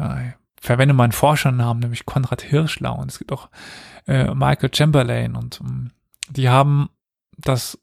[0.60, 2.96] verwende mal einen Forschernamen, nämlich Konrad Hirschlau.
[2.96, 3.48] Und es gibt auch
[4.06, 5.92] äh, Michael Chamberlain und ähm,
[6.30, 6.90] die haben
[7.36, 7.78] das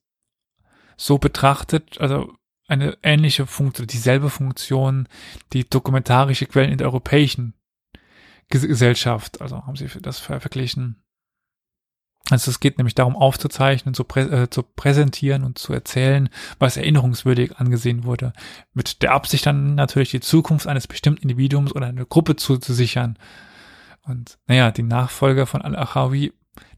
[0.98, 2.34] so betrachtet, also
[2.68, 5.08] eine ähnliche Funktion, dieselbe Funktion,
[5.54, 7.54] die dokumentarische Quellen in der europäischen
[8.50, 11.02] Gesellschaft, also haben sie das verglichen
[12.32, 16.78] also es geht nämlich darum aufzuzeichnen, zu, prä äh, zu präsentieren und zu erzählen, was
[16.78, 18.34] erinnerungswürdig angesehen wurde.
[18.74, 22.74] Mit der Absicht dann natürlich die Zukunft eines bestimmten Individuums oder einer Gruppe zu, zu
[22.74, 23.18] sichern.
[24.10, 26.34] Und naja, die Nachfolger von Al-Achawi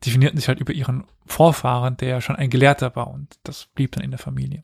[0.05, 3.93] definierten sich halt über ihren Vorfahren, der ja schon ein Gelehrter war und das blieb
[3.93, 4.63] dann in der Familie.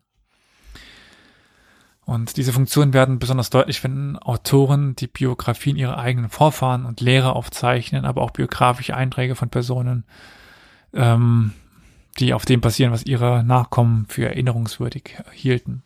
[2.02, 7.36] Und diese Funktionen werden besonders deutlich, wenn Autoren die Biografien ihrer eigenen Vorfahren und Lehrer
[7.36, 10.06] aufzeichnen, aber auch biografische Einträge von Personen,
[10.94, 11.54] ähm,
[12.20, 15.84] die auf dem basieren, was ihre Nachkommen für erinnerungswürdig hielten.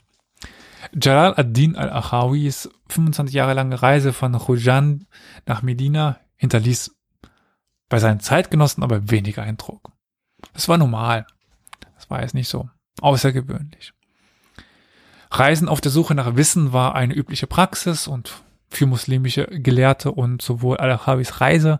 [0.93, 5.05] Jalal ad-Din al-Achawis 25 Jahre lange Reise von Rujan
[5.45, 6.95] nach Medina hinterließ
[7.87, 9.91] bei seinen Zeitgenossen aber weniger Eindruck.
[10.53, 11.27] Das war normal.
[11.95, 12.69] Das war jetzt nicht so
[12.99, 13.93] außergewöhnlich.
[15.29, 20.41] Reisen auf der Suche nach Wissen war eine übliche Praxis und für muslimische Gelehrte und
[20.41, 21.79] sowohl Al-Achawis Reise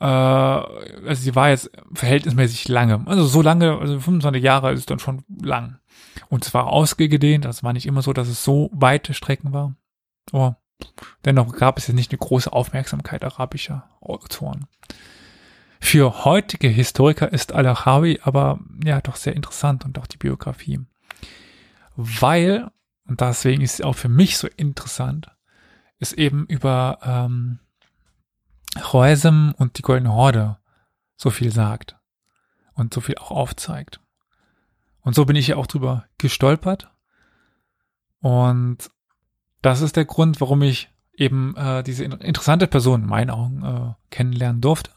[0.00, 3.02] äh, also sie war jetzt verhältnismäßig lange.
[3.06, 5.78] Also so lange, also 25 Jahre ist dann schon lang.
[6.28, 9.74] Und es war ausgedehnt, das war nicht immer so, dass es so weite Strecken war.
[10.32, 10.58] Aber
[11.24, 14.66] dennoch gab es jetzt nicht eine große Aufmerksamkeit arabischer Autoren.
[15.80, 20.80] Für heutige Historiker ist Al-Achawi aber ja doch sehr interessant und auch die Biografie.
[21.94, 22.70] Weil,
[23.06, 25.30] und deswegen ist es auch für mich so interessant,
[25.98, 27.60] ist eben über ähm,
[28.80, 30.58] Choesem und die Goldene Horde
[31.16, 31.96] so viel sagt
[32.74, 34.00] und so viel auch aufzeigt.
[35.00, 36.90] Und so bin ich ja auch drüber gestolpert.
[38.20, 38.90] Und
[39.64, 43.94] das ist der Grund, warum ich eben äh, diese interessante Person in meinen Augen äh,
[44.10, 44.90] kennenlernen durfte.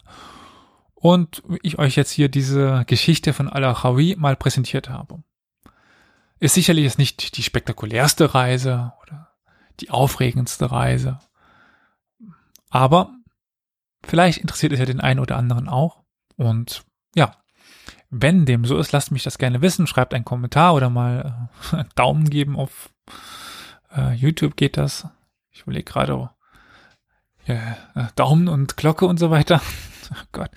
[0.96, 5.24] Und ich euch jetzt hier diese Geschichte von Al-Achawi mal präsentiert habe.
[6.40, 9.30] Ist sicherlich jetzt nicht die spektakulärste Reise oder
[9.80, 11.20] die aufregendste Reise.
[12.70, 13.18] Aber
[14.08, 16.04] Vielleicht interessiert es ja den einen oder anderen auch.
[16.38, 16.84] Und
[17.16, 17.36] ja,
[18.10, 19.88] wenn dem so ist, lasst mich das gerne wissen.
[19.88, 22.90] Schreibt einen Kommentar oder mal äh, Daumen geben auf
[23.96, 25.08] äh, YouTube geht das.
[25.52, 26.30] Ich überlege gerade, oh,
[27.46, 29.62] ja, äh, Daumen und Glocke und so weiter.
[30.12, 30.52] oh Gott.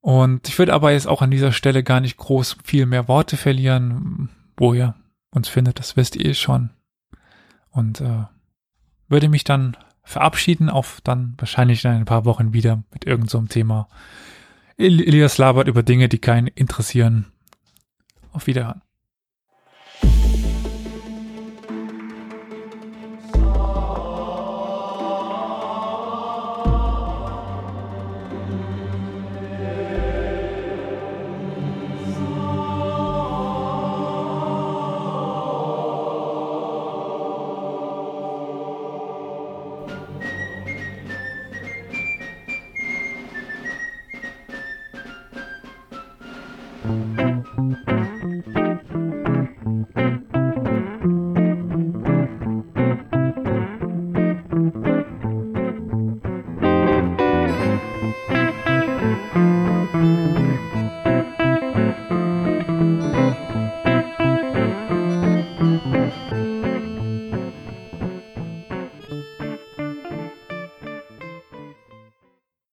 [0.00, 3.36] Und ich würde aber jetzt auch an dieser Stelle gar nicht groß viel mehr Worte
[3.36, 4.28] verlieren.
[4.56, 4.94] Wo ihr
[5.30, 6.70] uns findet, das wisst ihr schon.
[7.70, 8.24] Und äh,
[9.08, 13.52] würde mich dann verabschieden, auf dann wahrscheinlich in ein paar Wochen wieder mit irgendeinem so
[13.52, 13.88] Thema.
[14.78, 17.26] Elias labert über Dinge, die keinen interessieren.
[18.32, 18.82] Auf Wiederhören.